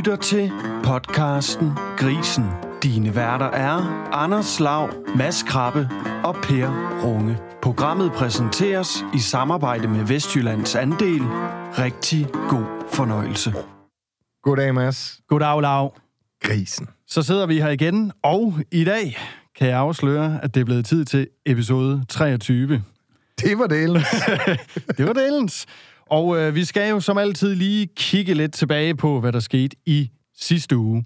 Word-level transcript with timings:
lytter 0.00 0.16
til 0.16 0.52
podcasten 0.84 1.72
Grisen. 1.96 2.44
Dine 2.82 3.16
værter 3.16 3.46
er 3.46 3.76
Anders 4.12 4.60
Lav, 4.60 4.90
Mads 5.16 5.42
Krabbe 5.42 5.88
og 6.24 6.34
Per 6.34 6.68
Runge. 7.04 7.38
Programmet 7.62 8.12
præsenteres 8.12 9.04
i 9.14 9.18
samarbejde 9.18 9.88
med 9.88 10.04
Vestjyllands 10.04 10.74
Andel. 10.74 11.22
Rigtig 11.78 12.26
god 12.48 12.64
fornøjelse. 12.92 13.54
Goddag, 14.42 14.74
Mads. 14.74 15.20
Goddag, 15.28 15.62
Lav. 15.62 15.94
Grisen. 16.42 16.88
Så 17.06 17.22
sidder 17.22 17.46
vi 17.46 17.60
her 17.60 17.68
igen, 17.68 18.12
og 18.22 18.54
i 18.72 18.84
dag 18.84 19.18
kan 19.58 19.68
jeg 19.68 19.78
afsløre, 19.78 20.40
at 20.42 20.54
det 20.54 20.60
er 20.60 20.64
blevet 20.64 20.86
tid 20.86 21.04
til 21.04 21.28
episode 21.46 22.04
23. 22.08 22.82
Det 23.40 23.58
var 23.58 23.66
det 23.66 24.06
det 24.96 25.06
var 25.06 25.12
delens. 25.12 25.66
Og 26.10 26.38
øh, 26.38 26.54
vi 26.54 26.64
skal 26.64 26.90
jo 26.90 27.00
som 27.00 27.18
altid 27.18 27.54
lige 27.54 27.88
kigge 27.96 28.34
lidt 28.34 28.52
tilbage 28.52 28.94
på, 28.94 29.20
hvad 29.20 29.32
der 29.32 29.40
skete 29.40 29.76
i 29.86 30.10
sidste 30.40 30.76
uge. 30.76 31.04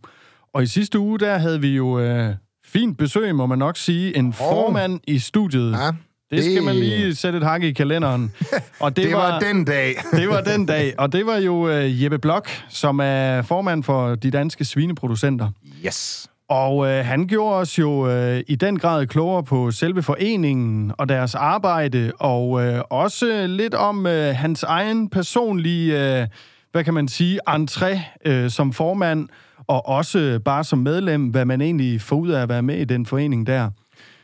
Og 0.55 0.63
i 0.63 0.67
sidste 0.67 0.99
uge, 0.99 1.19
der 1.19 1.39
havde 1.39 1.61
vi 1.61 1.69
jo 1.69 2.01
øh, 2.01 2.35
fint 2.67 2.99
besøg, 2.99 3.35
må 3.35 3.47
man 3.47 3.59
nok 3.59 3.77
sige, 3.77 4.17
en 4.17 4.27
oh. 4.27 4.35
formand 4.35 5.01
i 5.07 5.19
studiet. 5.19 5.73
Ja, 5.73 5.91
det 6.31 6.45
skal 6.45 6.63
man 6.63 6.77
lige 6.77 7.15
sætte 7.15 7.39
et 7.39 7.45
hak 7.45 7.63
i 7.63 7.73
kalenderen. 7.73 8.33
Og 8.81 8.97
det, 8.97 9.05
det 9.05 9.13
var, 9.13 9.19
var 9.19 9.41
den 9.41 9.65
dag. 9.65 9.95
det 10.19 10.29
var 10.29 10.41
den 10.41 10.67
dag, 10.67 10.95
og 10.99 11.13
det 11.13 11.27
var 11.27 11.37
jo 11.37 11.69
øh, 11.69 12.03
Jeppe 12.03 12.19
Blok, 12.19 12.49
som 12.69 13.01
er 13.03 13.43
formand 13.43 13.83
for 13.83 14.15
de 14.15 14.31
danske 14.31 14.65
svineproducenter. 14.65 15.51
Yes. 15.87 16.29
Og 16.49 16.87
øh, 16.87 17.05
han 17.05 17.27
gjorde 17.27 17.57
os 17.57 17.79
jo 17.79 18.09
øh, 18.09 18.43
i 18.49 18.55
den 18.55 18.79
grad 18.79 19.07
klogere 19.07 19.45
på 19.45 19.71
selve 19.71 20.03
foreningen 20.03 20.93
og 20.99 21.09
deres 21.09 21.35
arbejde, 21.35 22.13
og 22.19 22.65
øh, 22.65 22.83
også 22.91 23.47
lidt 23.47 23.75
om 23.75 24.07
øh, 24.07 24.35
hans 24.37 24.63
egen 24.63 25.09
personlige, 25.09 26.21
øh, 26.21 26.27
hvad 26.73 26.85
kan 26.85 26.95
man 26.95 27.09
sige, 27.09 27.41
entré 27.49 27.99
øh, 28.25 28.51
som 28.51 28.73
formand, 28.73 29.29
og 29.67 29.89
også 29.89 30.41
bare 30.45 30.65
som 30.65 30.79
medlem, 30.79 31.27
hvad 31.27 31.45
man 31.45 31.61
egentlig 31.61 32.01
får 32.01 32.17
ud 32.17 32.31
af 32.31 32.43
at 32.43 32.49
være 32.49 32.63
med 32.63 32.79
i 32.79 32.85
den 32.85 33.07
forening 33.07 33.47
der. 33.47 33.71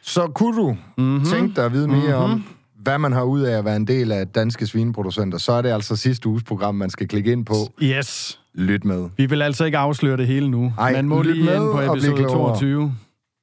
Så 0.02 0.26
kunne 0.26 0.56
du 0.56 0.76
mm-hmm. 0.98 1.24
tænke 1.24 1.56
dig 1.56 1.64
at 1.64 1.72
vide 1.72 1.88
mere 1.88 2.00
mm-hmm. 2.00 2.32
om, 2.32 2.44
hvad 2.82 2.98
man 2.98 3.12
har 3.12 3.22
ud 3.22 3.40
af 3.40 3.58
at 3.58 3.64
være 3.64 3.76
en 3.76 3.86
del 3.86 4.12
af 4.12 4.28
danske 4.28 4.66
svineproducenter, 4.66 5.38
så 5.38 5.52
er 5.52 5.62
det 5.62 5.68
altså 5.68 5.96
sidste 5.96 6.28
uges 6.28 6.42
program, 6.42 6.74
man 6.74 6.90
skal 6.90 7.08
klikke 7.08 7.32
ind 7.32 7.46
på. 7.46 7.54
Yes. 7.82 8.39
Lyt 8.54 8.84
med. 8.84 9.08
Vi 9.16 9.26
vil 9.26 9.42
altså 9.42 9.64
ikke 9.64 9.78
afsløre 9.78 10.16
det 10.16 10.26
hele 10.26 10.48
nu. 10.50 10.72
Ej, 10.78 10.92
Man 10.92 11.08
må 11.08 11.22
lyt 11.22 11.34
lige 11.34 11.44
med 11.44 11.54
ind 11.54 11.62
på 11.72 11.92
episode 11.92 12.16
klogere. 12.16 12.54
22. 12.54 12.94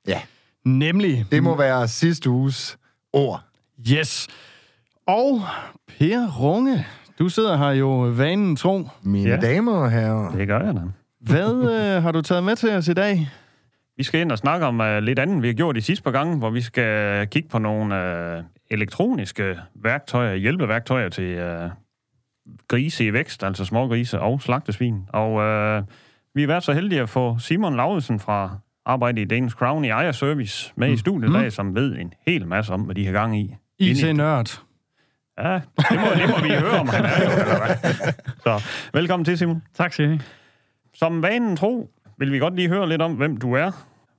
Ja, 0.08 0.22
Nemlig. 0.66 1.26
det 1.32 1.44
må 1.44 1.58
være 1.58 1.88
sidste 1.88 2.30
uges 2.30 2.78
ord. 3.14 3.42
Yes. 3.92 4.28
Og 5.08 5.42
Per 6.00 6.28
Runge, 6.40 6.86
du 7.20 7.30
sidder 7.30 7.58
her 7.58 7.70
jo 7.72 7.90
vanen 8.00 8.56
tro. 8.56 8.90
Mine 9.04 9.30
Ja. 9.30 9.38
damer 9.38 9.72
og 9.74 9.92
herrer. 9.92 10.32
Det 10.32 10.48
gør 10.48 10.60
jeg 10.66 10.74
da. 10.76 10.82
Hvad 11.22 11.54
øh, 11.96 12.04
har 12.04 12.12
du 12.12 12.22
taget 12.22 12.44
med 12.44 12.56
til 12.56 12.70
os 12.72 12.88
i 12.88 12.94
dag? 12.94 13.30
Vi 13.98 14.04
skal 14.04 14.22
ind 14.22 14.32
og 14.32 14.38
snakke 14.38 14.66
om 14.66 14.80
uh, 14.80 14.98
lidt 14.98 15.20
andet, 15.20 15.42
vi 15.42 15.48
har 15.48 15.54
gjort 15.54 15.76
de 15.76 15.82
sidste 15.82 16.04
par 16.04 16.12
gange, 16.12 16.38
hvor 16.38 16.50
vi 16.50 16.62
skal 16.62 17.28
kigge 17.28 17.50
på 17.50 17.60
nogle 17.60 17.96
uh, 18.38 18.44
elektroniske 18.72 19.60
værktøjer, 19.76 20.36
hjælpeværktøjer 20.36 21.10
til 21.10 21.38
uh, 21.42 21.72
grise 22.68 23.06
i 23.06 23.14
vækst, 23.14 23.44
altså 23.44 23.66
små 23.66 23.88
grise 23.88 24.20
og 24.20 24.42
slagtesvin. 24.42 25.06
Og 25.10 25.32
uh, 25.34 25.84
vi 26.36 26.42
har 26.42 26.48
været 26.48 26.64
så 26.64 26.74
heldige 26.74 27.02
at 27.02 27.10
få 27.10 27.40
Simon 27.40 27.76
Laudelsen 27.76 28.20
fra 28.20 28.58
arbejde 28.86 29.22
i 29.22 29.26
Danish 29.26 29.56
Crown 29.56 29.86
i 29.86 29.90
Ejer 29.90 30.12
Service 30.12 30.74
med 30.76 30.92
i 30.92 30.98
studiet 30.98 31.30
i 31.30 31.34
dag, 31.34 31.52
som 31.52 31.76
ved 31.76 31.96
en 31.96 32.14
hel 32.28 32.48
masse 32.48 32.74
om, 32.74 32.82
hvad 32.82 32.96
de 32.96 33.06
har 33.06 33.12
gang 33.14 33.40
i. 33.40 33.56
I- 33.80 33.90
IT-nørd. 33.92 34.62
Ja, 35.40 35.54
det 35.54 35.62
må, 36.00 36.06
det 36.16 36.30
må 36.30 36.44
vi 36.44 36.50
høre 36.50 36.80
om, 36.80 36.88
han 36.88 37.06
er 37.06 37.24
jo, 37.24 37.30
eller 37.42 37.66
hvad? 37.66 38.14
Så 38.44 38.64
velkommen 38.94 39.26
til, 39.26 39.38
Simon. 39.38 39.64
Tak 39.74 39.94
skal 39.94 40.14
I. 40.14 40.20
Som 40.94 41.22
vanen 41.24 41.56
tro, 41.58 41.90
vil 42.18 42.32
vi 42.32 42.40
godt 42.40 42.56
lige 42.56 42.68
høre 42.70 42.90
lidt 42.90 43.02
om, 43.02 43.14
hvem 43.14 43.38
du 43.38 43.54
er. 43.54 43.72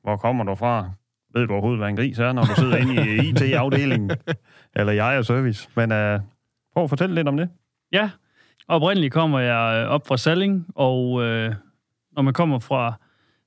Hvor 0.03 0.17
kommer 0.17 0.45
du 0.45 0.55
fra? 0.55 0.91
Ved 1.35 1.47
du 1.47 1.53
overhovedet, 1.53 1.81
hvad 1.81 1.89
en 1.89 1.97
gris 1.97 2.19
er, 2.19 2.33
når 2.33 2.43
du 2.45 2.55
sidder 2.55 2.77
inde 2.77 2.95
i 3.17 3.29
IT-afdelingen? 3.29 4.11
Eller 4.77 4.93
jeg 4.93 5.17
er 5.17 5.23
service. 5.23 5.69
Men 5.77 5.93
uh, 5.93 6.21
prøv 6.75 6.85
at 6.85 6.89
fortælle 6.89 7.15
lidt 7.15 7.29
om 7.29 7.37
det. 7.37 7.49
Ja, 7.93 8.11
oprindeligt 8.69 9.13
kommer 9.13 9.39
jeg 9.39 9.85
øh, 9.85 9.91
op 9.91 10.07
fra 10.07 10.17
Salling, 10.17 10.67
og 10.75 11.23
øh, 11.23 11.55
når 12.13 12.23
man 12.23 12.35
kommer 12.35 12.59
fra, 12.59 12.95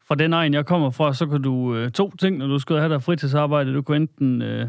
fra 0.08 0.16
den 0.16 0.34
egen, 0.34 0.54
jeg 0.54 0.66
kommer 0.66 0.90
fra, 0.90 1.14
så 1.14 1.26
kan 1.28 1.42
du 1.42 1.76
øh, 1.76 1.92
to 1.92 2.12
ting, 2.20 2.38
når 2.38 2.48
du 2.48 2.60
skal 2.60 2.76
have 2.76 2.94
dig 2.94 3.04
fritidsarbejde. 3.04 3.74
Du 3.74 3.82
kan 3.82 3.96
enten 3.96 4.42
øh, 4.42 4.68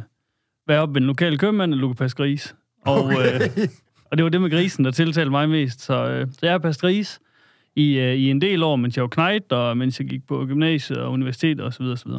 være 0.67 0.81
oppe 0.81 0.95
ved 0.95 1.01
en 1.01 1.07
lokal 1.07 1.39
købmand, 1.39 1.73
eller 1.73 1.83
du 1.83 1.89
kan 1.89 1.97
passe 1.97 2.17
gris. 2.17 2.57
Og, 2.87 3.05
okay. 3.05 3.35
øh, 3.35 3.69
og 4.11 4.17
det 4.17 4.25
var 4.25 4.31
det 4.31 4.41
med 4.41 4.51
grisen, 4.51 4.85
der 4.85 4.91
tiltalte 4.91 5.31
mig 5.31 5.49
mest. 5.49 5.81
Så, 5.81 6.09
øh, 6.11 6.27
så 6.33 6.39
jeg 6.43 6.53
har 6.53 6.59
passet 6.59 6.81
gris 6.81 7.21
i, 7.77 7.99
øh, 7.99 8.15
i 8.15 8.31
en 8.31 8.41
del 8.41 8.63
år, 8.63 8.77
mens 8.77 8.97
jeg 8.97 9.03
var 9.03 9.09
knejt, 9.09 9.53
og 9.53 9.77
mens 9.77 10.01
jeg 10.01 10.09
gik 10.09 10.27
på 10.27 10.47
gymnasiet 10.47 10.99
og 10.99 11.13
universitet 11.13 11.61
osv. 11.61 11.83
osv. 11.83 12.11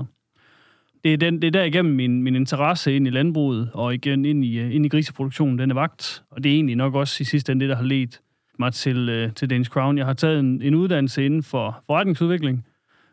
Det 1.04 1.14
er, 1.14 1.18
den, 1.18 1.42
det 1.42 1.48
er 1.48 1.52
der 1.52 1.64
igennem 1.64 1.96
min, 1.96 2.24
min 2.24 2.36
interesse 2.36 2.96
ind 2.96 3.08
i 3.08 3.10
landbruget, 3.10 3.70
og 3.74 3.94
igen 3.94 4.26
ind 4.26 4.46
i, 4.46 4.60
øh, 4.60 4.76
ind 4.76 4.86
i 4.86 4.90
griseproduktionen, 4.90 5.60
den 5.60 5.72
er 5.72 5.76
vagt. 5.76 6.24
Og 6.30 6.44
det 6.44 6.50
er 6.50 6.56
egentlig 6.56 6.76
nok 6.76 6.96
også 6.96 7.18
i 7.22 7.24
sidste 7.24 7.52
ende 7.52 7.64
det, 7.64 7.70
der 7.70 7.76
har 7.76 7.84
ledt 7.84 8.22
mig 8.60 8.74
til, 8.74 9.10
øh, 9.10 9.34
til 9.34 9.50
Danish 9.50 9.70
Crown. 9.72 9.98
Jeg 9.98 10.06
har 10.06 10.14
taget 10.14 10.40
en, 10.40 10.62
en 10.62 10.76
uddannelse 10.76 11.26
inden 11.26 11.44
for 11.44 11.82
forretningsudvikling. 11.86 12.66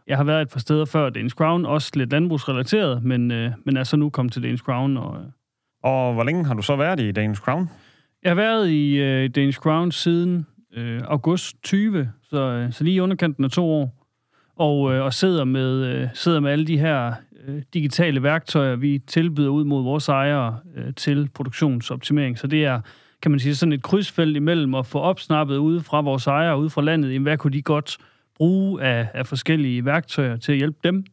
Jeg 0.07 0.17
har 0.17 0.25
været 0.25 0.43
et 0.43 0.49
par 0.49 0.61
steder 0.61 0.85
før 0.85 1.11
Danish 1.11 1.35
Crown, 1.35 1.67
også 1.67 1.91
lidt 1.95 2.13
landbrugsrelateret, 2.13 3.05
men, 3.05 3.31
øh, 3.31 3.53
men 3.65 3.77
er 3.77 3.85
så 3.85 3.97
nu 3.97 4.11
kommet 4.11 4.33
til 4.33 4.43
Danish 4.43 4.63
Crown. 4.63 4.97
Og, 4.97 5.17
Og 5.83 6.15
hvor 6.15 6.25
længe 6.25 6.45
har 6.45 6.55
du 6.55 6.63
så 6.63 6.77
været 6.77 7.01
i 7.01 7.13
Danish 7.13 7.41
Crown? 7.41 7.69
jeg 8.23 8.31
har 8.31 8.35
været 8.35 8.69
i 8.71 8.97
øh, 8.97 9.31
Danish 9.31 9.59
Crown 9.59 9.93
siden 9.93 10.47
øh, 10.77 11.01
august 11.05 11.63
20, 11.63 12.11
så, 12.31 12.41
øh, 12.41 12.73
så 12.73 12.85
lige 12.85 12.95
i 12.95 13.01
underkanten 13.01 13.45
af 13.45 13.51
to 13.51 13.71
år. 13.71 13.95
Og, 14.57 14.95
øh, 14.95 15.05
og 15.05 15.15
sidder, 15.15 15.45
med, 15.45 15.85
øh, 15.87 16.09
sidder 16.15 16.41
med 16.41 16.51
alle 16.51 16.67
de 16.67 16.79
her 16.79 17.13
digitale 17.75 18.23
værktøjer, 18.23 18.77
vi 18.77 18.99
tilbyder 19.07 19.49
ud 19.49 19.65
mod 19.65 19.83
vores 19.83 20.09
ejere 20.09 20.59
øh, 20.77 20.95
til 20.95 21.29
produktionsoptimering. 21.35 22.39
Så 22.39 22.47
det 22.47 22.65
er, 22.65 22.81
kan 23.23 23.31
man 23.31 23.41
sige, 23.41 23.55
sådan 23.55 23.73
et 23.73 23.83
krydsfelt 23.83 24.37
imellem 24.37 24.75
at 24.75 24.87
få 24.87 24.99
opsnappet 24.99 25.57
ude 25.57 25.81
fra 25.81 26.01
vores 26.01 26.27
ejere, 26.27 26.59
ude 26.59 26.71
fra 26.71 26.83
landet, 26.83 27.13
jamen, 27.13 27.23
hvad 27.23 27.39
kunne 27.39 27.53
de 27.53 27.63
godt 27.63 27.99
bruge 28.37 28.83
af, 28.83 29.09
af 29.15 29.27
forskellige 29.27 29.85
værktøjer 29.85 30.37
til 30.37 30.53
at 30.53 30.59
hjælpe 30.59 30.79
dem, 30.85 31.05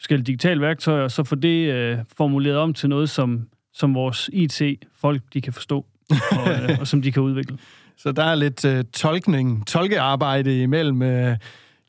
forskellige 0.00 0.26
digitale 0.26 0.60
værktøjer, 0.60 1.02
og 1.02 1.10
så 1.10 1.24
få 1.24 1.34
det 1.34 1.72
øh, 1.72 1.98
formuleret 2.16 2.56
om 2.56 2.74
til 2.74 2.88
noget, 2.88 3.10
som, 3.10 3.48
som 3.74 3.94
vores 3.94 4.30
IT-folk 4.32 5.22
de 5.34 5.40
kan 5.40 5.52
forstå, 5.52 5.86
og, 6.10 6.52
øh, 6.52 6.76
og 6.80 6.86
som 6.86 7.02
de 7.02 7.12
kan 7.12 7.22
udvikle. 7.22 7.58
Så 7.96 8.12
der 8.12 8.24
er 8.24 8.34
lidt 8.34 8.64
øh, 8.64 8.84
tolkning, 8.84 9.66
tolkearbejde 9.66 10.62
imellem 10.62 11.02
øh, 11.02 11.36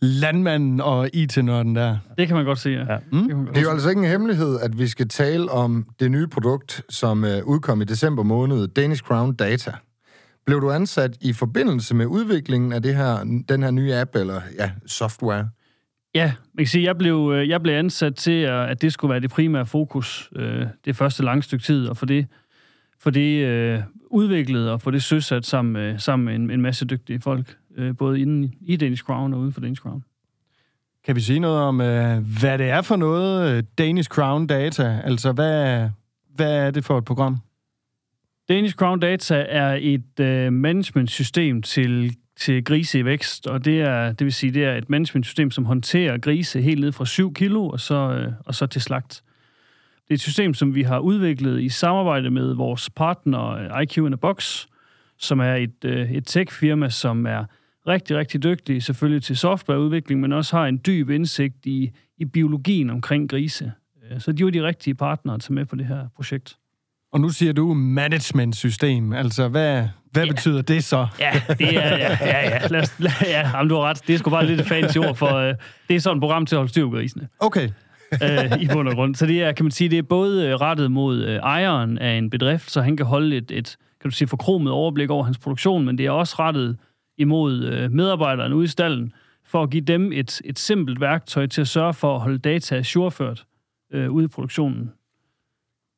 landmanden 0.03 0.81
og 0.81 1.09
IT-nørden 1.13 1.75
der. 1.75 1.97
Det 2.17 2.27
kan 2.27 2.35
man 2.35 2.45
godt 2.45 2.59
se, 2.59 2.69
ja. 2.69 2.93
Ja. 2.93 2.97
Det 3.11 3.29
godt 3.35 3.47
Det 3.47 3.57
er 3.57 3.61
jo 3.61 3.69
altså 3.69 3.89
ikke 3.89 3.99
en 3.99 4.07
hemmelighed, 4.07 4.59
at 4.59 4.79
vi 4.79 4.87
skal 4.87 5.07
tale 5.07 5.51
om 5.51 5.85
det 5.99 6.11
nye 6.11 6.27
produkt, 6.27 6.81
som 6.89 7.23
uh, 7.23 7.29
udkom 7.45 7.81
i 7.81 7.85
december 7.85 8.23
måned, 8.23 8.67
Danish 8.67 9.03
Crown 9.03 9.35
Data. 9.35 9.71
Blev 10.45 10.61
du 10.61 10.71
ansat 10.71 11.17
i 11.21 11.33
forbindelse 11.33 11.95
med 11.95 12.05
udviklingen 12.05 12.73
af 12.73 12.81
det 12.81 12.95
her, 12.95 13.43
den 13.49 13.63
her 13.63 13.71
nye 13.71 13.95
app, 13.95 14.15
eller 14.15 14.41
ja, 14.59 14.71
software? 14.85 15.49
Ja, 16.15 16.33
man 16.53 16.65
kan 16.65 16.67
sige, 16.67 16.83
jeg 16.83 16.97
blev, 16.97 17.31
øh, 17.35 17.49
jeg 17.49 17.61
blev 17.61 17.73
ansat 17.73 18.15
til, 18.15 18.41
at 18.41 18.69
at 18.69 18.81
det 18.81 18.93
skulle 18.93 19.11
være 19.11 19.19
det 19.19 19.31
primære 19.31 19.65
fokus 19.65 20.29
øh, 20.35 20.65
det 20.85 20.95
første 20.95 21.23
lange 21.23 21.43
stykke 21.43 21.63
tid, 21.63 21.87
og 21.87 21.97
for 21.97 22.05
det, 22.05 22.27
for 23.03 23.09
det 23.09 23.45
øh, 23.45 23.79
udviklet 24.09 24.69
og 24.71 24.81
for 24.81 24.91
det 24.91 25.03
søsat 25.03 25.45
sammen, 25.45 25.73
med- 25.73 25.99
sammen 25.99 26.25
med 26.25 26.35
en, 26.35 26.51
en 26.51 26.61
masse 26.61 26.85
dygtige 26.85 27.21
folk, 27.21 27.57
øh, 27.77 27.97
både 27.97 28.19
inden 28.21 28.53
i 28.61 28.75
Danish 28.75 29.03
Crown 29.03 29.33
og 29.33 29.39
uden 29.39 29.53
for 29.53 29.61
Danish 29.61 29.81
Crown. 29.81 30.03
Kan 31.05 31.15
vi 31.15 31.21
sige 31.21 31.39
noget 31.39 31.59
om, 31.61 31.81
øh, 31.81 32.17
hvad 32.39 32.57
det 32.57 32.69
er 32.69 32.81
for 32.81 32.95
noget 32.95 33.51
øh, 33.57 33.63
Danish 33.77 34.09
Crown 34.09 34.47
Data? 34.47 35.01
Altså, 35.03 35.31
hvad, 35.31 35.89
hvad 36.35 36.53
er 36.67 36.71
det 36.71 36.85
for 36.85 36.97
et 36.97 37.05
program? 37.05 37.37
Danish 38.49 38.75
Crown 38.75 38.99
Data 38.99 39.45
er 39.49 39.77
et 39.81 40.19
øh, 40.19 40.53
managementsystem 40.53 41.61
til, 41.61 42.15
til 42.39 42.63
grise 42.63 42.99
i 42.99 43.05
vækst, 43.05 43.47
og 43.47 43.65
det, 43.65 43.81
er, 43.81 44.11
det 44.11 44.25
vil 44.25 44.33
sige, 44.33 44.53
det 44.53 44.63
er 44.65 44.75
et 44.75 44.89
managementsystem, 44.89 45.51
som 45.51 45.65
håndterer 45.65 46.17
grise 46.17 46.61
helt 46.61 46.79
ned 46.79 46.91
fra 46.91 47.05
7 47.05 47.33
kilo 47.33 47.67
og 47.67 47.79
så, 47.79 47.95
øh, 47.95 48.31
og 48.45 48.55
så 48.55 48.65
til 48.65 48.81
slagt. 48.81 49.23
Det 50.13 50.19
er 50.19 50.21
et 50.21 50.21
system, 50.21 50.53
som 50.53 50.75
vi 50.75 50.81
har 50.83 50.99
udviklet 50.99 51.61
i 51.61 51.69
samarbejde 51.69 52.29
med 52.29 52.53
vores 52.53 52.89
partner 52.89 53.49
øh, 53.49 53.83
IQ 53.83 53.97
in 53.97 54.13
a 54.13 54.15
Box, 54.15 54.65
som 55.19 55.39
er 55.39 55.53
et, 55.55 55.85
øh, 55.85 56.11
et 56.11 56.25
tech-firma, 56.27 56.89
som 56.89 57.25
er 57.25 57.45
rigtig, 57.87 58.17
rigtig 58.17 58.43
dygtig 58.43 58.83
selvfølgelig 58.83 59.23
til 59.23 59.37
softwareudvikling, 59.37 60.21
men 60.21 60.31
også 60.33 60.57
har 60.57 60.65
en 60.67 60.79
dyb 60.85 61.09
indsigt 61.09 61.65
i, 61.65 61.91
i 62.17 62.25
biologien 62.25 62.89
omkring 62.89 63.29
grise. 63.29 63.71
Øh, 64.11 64.21
Så 64.21 64.31
de 64.31 64.45
var 64.45 64.51
de 64.51 64.63
rigtige 64.63 64.95
partnere 64.95 65.39
tage 65.39 65.53
med 65.53 65.65
på 65.65 65.75
det 65.75 65.85
her 65.85 66.07
projekt. 66.15 66.57
Og 67.13 67.21
nu 67.21 67.29
siger 67.29 67.53
du 67.53 67.73
management-system. 67.73 69.13
Altså, 69.13 69.47
hvad, 69.47 69.87
hvad 70.11 70.23
Ja. 70.25 70.31
betyder 70.31 70.61
det 70.61 70.83
så? 70.83 71.07
Ja, 71.19 71.41
det 71.59 71.75
er, 71.77 71.97
ja, 71.97 72.17
ja, 72.21 72.49
ja. 72.49 72.67
Lad 72.71 72.81
os, 72.81 72.95
lad, 72.99 73.11
ja 73.21 73.49
jamen, 73.55 73.69
du 73.69 73.75
har 73.75 73.81
ret. 73.81 74.01
Det 74.07 74.13
er 74.13 74.17
sgu 74.19 74.29
bare 74.29 74.45
lidt 74.45 74.59
et 74.61 74.67
fancy 74.67 74.97
ord, 74.97 75.15
for 75.15 75.35
øh, 75.35 75.55
det 75.87 75.95
er 75.95 75.99
sådan 75.99 76.17
et 76.17 76.21
program 76.21 76.45
til 76.45 76.55
at 76.55 76.59
holde 76.59 76.69
styr 76.69 76.85
på 76.85 76.91
grisene. 76.91 77.27
Okay. 77.39 77.69
øh, 78.23 78.61
i 78.61 78.67
bund 78.73 78.87
og 78.87 78.95
grund. 78.95 79.15
Så 79.15 79.25
det 79.25 79.43
er, 79.43 79.51
kan 79.51 79.65
man 79.65 79.71
sige, 79.71 79.89
det 79.89 79.97
er 79.97 80.03
både 80.03 80.47
øh, 80.47 80.55
rettet 80.55 80.91
mod 80.91 81.23
øh, 81.23 81.35
ejeren 81.35 81.97
af 81.97 82.11
en 82.17 82.29
bedrift, 82.29 82.71
så 82.71 82.81
han 82.81 82.97
kan 82.97 83.05
holde 83.05 83.37
et, 83.37 83.51
et 83.51 83.77
kan 84.01 84.09
du 84.11 84.15
sige, 84.15 84.27
forkromet 84.27 84.71
overblik 84.71 85.09
over 85.09 85.23
hans 85.23 85.37
produktion, 85.37 85.85
men 85.85 85.97
det 85.97 86.05
er 86.05 86.11
også 86.11 86.35
rettet 86.39 86.77
imod 87.17 87.63
øh, 87.63 87.91
medarbejderne 87.91 88.55
ude 88.55 88.65
i 88.65 88.67
stallen, 88.67 89.13
for 89.45 89.63
at 89.63 89.69
give 89.69 89.83
dem 89.83 90.11
et, 90.11 90.41
et 90.45 90.59
simpelt 90.59 91.01
værktøj 91.01 91.47
til 91.47 91.61
at 91.61 91.67
sørge 91.67 91.93
for 91.93 92.15
at 92.15 92.21
holde 92.21 92.37
data 92.37 92.81
surført 92.81 93.45
øh, 93.93 94.11
ude 94.11 94.25
i 94.25 94.27
produktionen. 94.27 94.91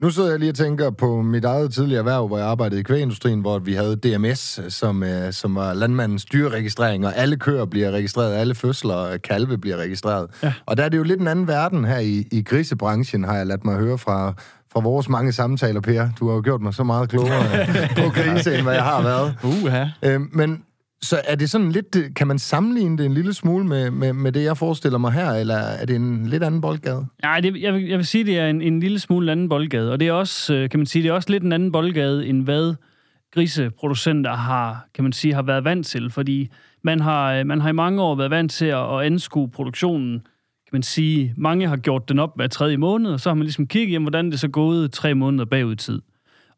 Nu 0.01 0.09
sidder 0.09 0.30
jeg 0.30 0.39
lige 0.39 0.51
og 0.51 0.56
tænker 0.56 0.89
på 0.89 1.21
mit 1.21 1.45
eget 1.45 1.74
tidligere 1.74 2.00
erhverv, 2.00 2.27
hvor 2.27 2.38
jeg 2.38 2.47
arbejdede 2.47 2.80
i 2.80 2.83
kvægindustrien, 2.83 3.39
hvor 3.39 3.59
vi 3.59 3.74
havde 3.74 3.95
DMS, 3.95 4.59
som, 4.69 5.03
øh, 5.03 5.33
som 5.33 5.56
var 5.56 5.74
landmandens 5.74 6.25
dyreregistrering, 6.25 7.06
og 7.06 7.15
alle 7.15 7.38
køer 7.38 7.65
bliver 7.65 7.92
registreret, 7.92 8.36
alle 8.36 8.56
fødsler 8.56 8.94
og 8.94 9.21
kalve 9.21 9.57
bliver 9.57 9.77
registreret. 9.77 10.27
Ja. 10.44 10.53
Og 10.65 10.77
der 10.77 10.83
er 10.83 10.89
det 10.89 10.97
jo 10.97 11.03
lidt 11.03 11.21
en 11.21 11.27
anden 11.27 11.47
verden 11.47 11.86
her 11.86 12.00
i, 12.00 12.27
i 12.31 12.44
grisebranchen, 12.44 13.24
har 13.24 13.38
jeg 13.38 13.47
ladt 13.47 13.65
mig 13.65 13.75
høre 13.75 13.97
fra, 13.97 14.33
fra 14.74 14.80
vores 14.80 15.09
mange 15.09 15.31
samtaler, 15.31 15.81
Per. 15.81 16.09
Du 16.19 16.27
har 16.27 16.36
jo 16.36 16.41
gjort 16.44 16.62
mig 16.62 16.74
så 16.74 16.83
meget 16.83 17.09
klogere 17.09 17.65
på 17.98 18.09
grise, 18.09 18.56
end 18.56 18.63
hvad 18.63 18.74
jeg 18.74 18.83
har 18.83 19.01
været. 19.01 19.36
Uh-huh. 19.44 20.09
Øh, 20.09 20.21
men 20.31 20.63
så 21.06 21.22
er 21.28 21.36
det 21.36 21.50
sådan 21.50 21.72
lidt, 21.72 21.96
øh, 21.96 22.04
kan 22.16 22.28
man 22.28 22.40
sammenligne 22.40 22.98
det 22.98 23.06
en 23.06 23.13
lille 23.13 23.34
smule 23.34 23.66
med, 23.66 23.92
med, 23.92 24.13
med 24.13 24.31
det, 24.31 24.44
jeg 24.44 24.57
forestiller 24.57 24.98
mig 24.98 25.12
her, 25.12 25.31
eller 25.31 25.56
er 25.56 25.86
det 25.86 25.96
en 25.96 26.28
lidt 26.28 26.44
anden 26.44 26.62
boldgade? 26.62 27.06
Nej, 27.22 27.40
det, 27.40 27.62
jeg, 27.62 27.74
vil, 27.74 27.88
jeg 27.88 27.98
vil 27.98 28.06
sige, 28.06 28.24
det 28.24 28.40
er 28.40 28.48
en, 28.48 28.62
en 28.62 28.80
lille 28.80 29.00
smule 29.00 29.31
anden 29.31 29.50
boldgade, 29.50 29.92
og 29.92 30.00
det 30.00 30.07
er 30.07 30.12
også, 30.12 30.54
øh, 30.54 30.69
kan 30.69 30.80
man 30.80 30.88
sige, 30.88 31.04
det 31.04 31.10
er 31.10 31.13
også 31.13 31.30
lidt 31.30 31.44
en 31.44 31.52
anden 31.52 31.72
boldgade, 31.72 32.28
end 32.28 32.44
hvad 32.44 32.75
griseproducenter 33.34 34.34
har, 34.34 34.88
kan 34.94 35.04
man 35.04 35.13
sige, 35.13 35.34
har 35.34 35.42
været 35.42 35.63
vant 35.63 35.88
til, 35.88 36.10
fordi 36.10 36.50
man 36.84 37.00
har, 37.00 37.34
øh, 37.34 37.46
man 37.46 37.62
har 37.62 37.69
i 37.69 37.74
mange 37.74 38.01
år 38.01 38.16
været 38.16 38.31
vant 38.31 38.51
til 38.51 38.66
at, 38.66 38.94
at 38.94 39.01
anskue 39.06 39.50
produktionen, 39.50 40.19
kan 40.19 40.72
man 40.72 40.84
sige, 40.84 41.34
mange 41.38 41.68
har 41.68 41.78
gjort 41.78 42.10
den 42.10 42.19
op 42.19 42.36
hver 42.36 42.48
tredje 42.48 42.78
måned, 42.78 43.12
og 43.12 43.19
så 43.19 43.30
har 43.30 43.36
man 43.36 43.44
ligesom 43.44 43.68
kigget, 43.68 43.94
jamen, 43.94 44.04
hvordan 44.04 44.31
det 44.31 44.40
så 44.40 44.48
gået 44.48 44.92
tre 44.92 45.16
måneder 45.16 45.46
bagud 45.46 45.74
i 45.74 45.75
tid. 45.75 46.01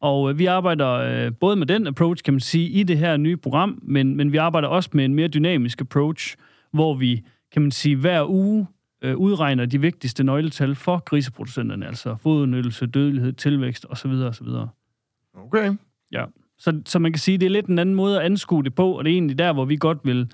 Og 0.01 0.29
øh, 0.29 0.39
vi 0.39 0.45
arbejder 0.45 0.91
øh, 0.91 1.31
både 1.39 1.55
med 1.55 1.67
den 1.67 1.87
approach, 1.87 2.23
kan 2.23 2.33
man 2.33 2.39
sige, 2.39 2.69
i 2.69 2.83
det 2.83 2.97
her 2.97 3.17
nye 3.17 3.37
program, 3.37 3.79
men, 3.81 4.15
men 4.15 4.31
vi 4.31 4.37
arbejder 4.37 4.67
også 4.67 4.89
med 4.93 5.05
en 5.05 5.13
mere 5.13 5.27
dynamisk 5.27 5.81
approach, 5.81 6.35
hvor 6.71 6.93
vi, 6.93 7.23
kan 7.51 7.61
man 7.61 7.71
sige, 7.71 7.95
hver 7.95 8.29
uge 8.29 8.67
øh, 9.01 9.17
udregner 9.17 9.65
de 9.65 9.81
vigtigste 9.81 10.23
nøgletal 10.23 10.75
for 10.75 10.97
griseproducenterne, 10.97 11.87
altså 11.87 12.15
fodudnyttelse, 12.15 12.85
dødelighed, 12.85 13.33
tilvækst 13.33 13.85
osv. 13.89 14.11
osv. 14.11 14.47
Okay. 15.37 15.73
Ja, 16.11 16.25
så, 16.57 16.81
så 16.85 16.99
man 16.99 17.11
kan 17.11 17.19
sige, 17.19 17.37
det 17.37 17.45
er 17.45 17.49
lidt 17.49 17.65
en 17.65 17.79
anden 17.79 17.95
måde 17.95 18.19
at 18.19 18.25
anskue 18.25 18.63
det 18.63 18.75
på, 18.75 18.91
og 18.91 19.03
det 19.03 19.11
er 19.11 19.15
egentlig 19.15 19.39
der, 19.39 19.53
hvor 19.53 19.65
vi 19.65 19.75
godt 19.75 19.97
vil, 20.03 20.31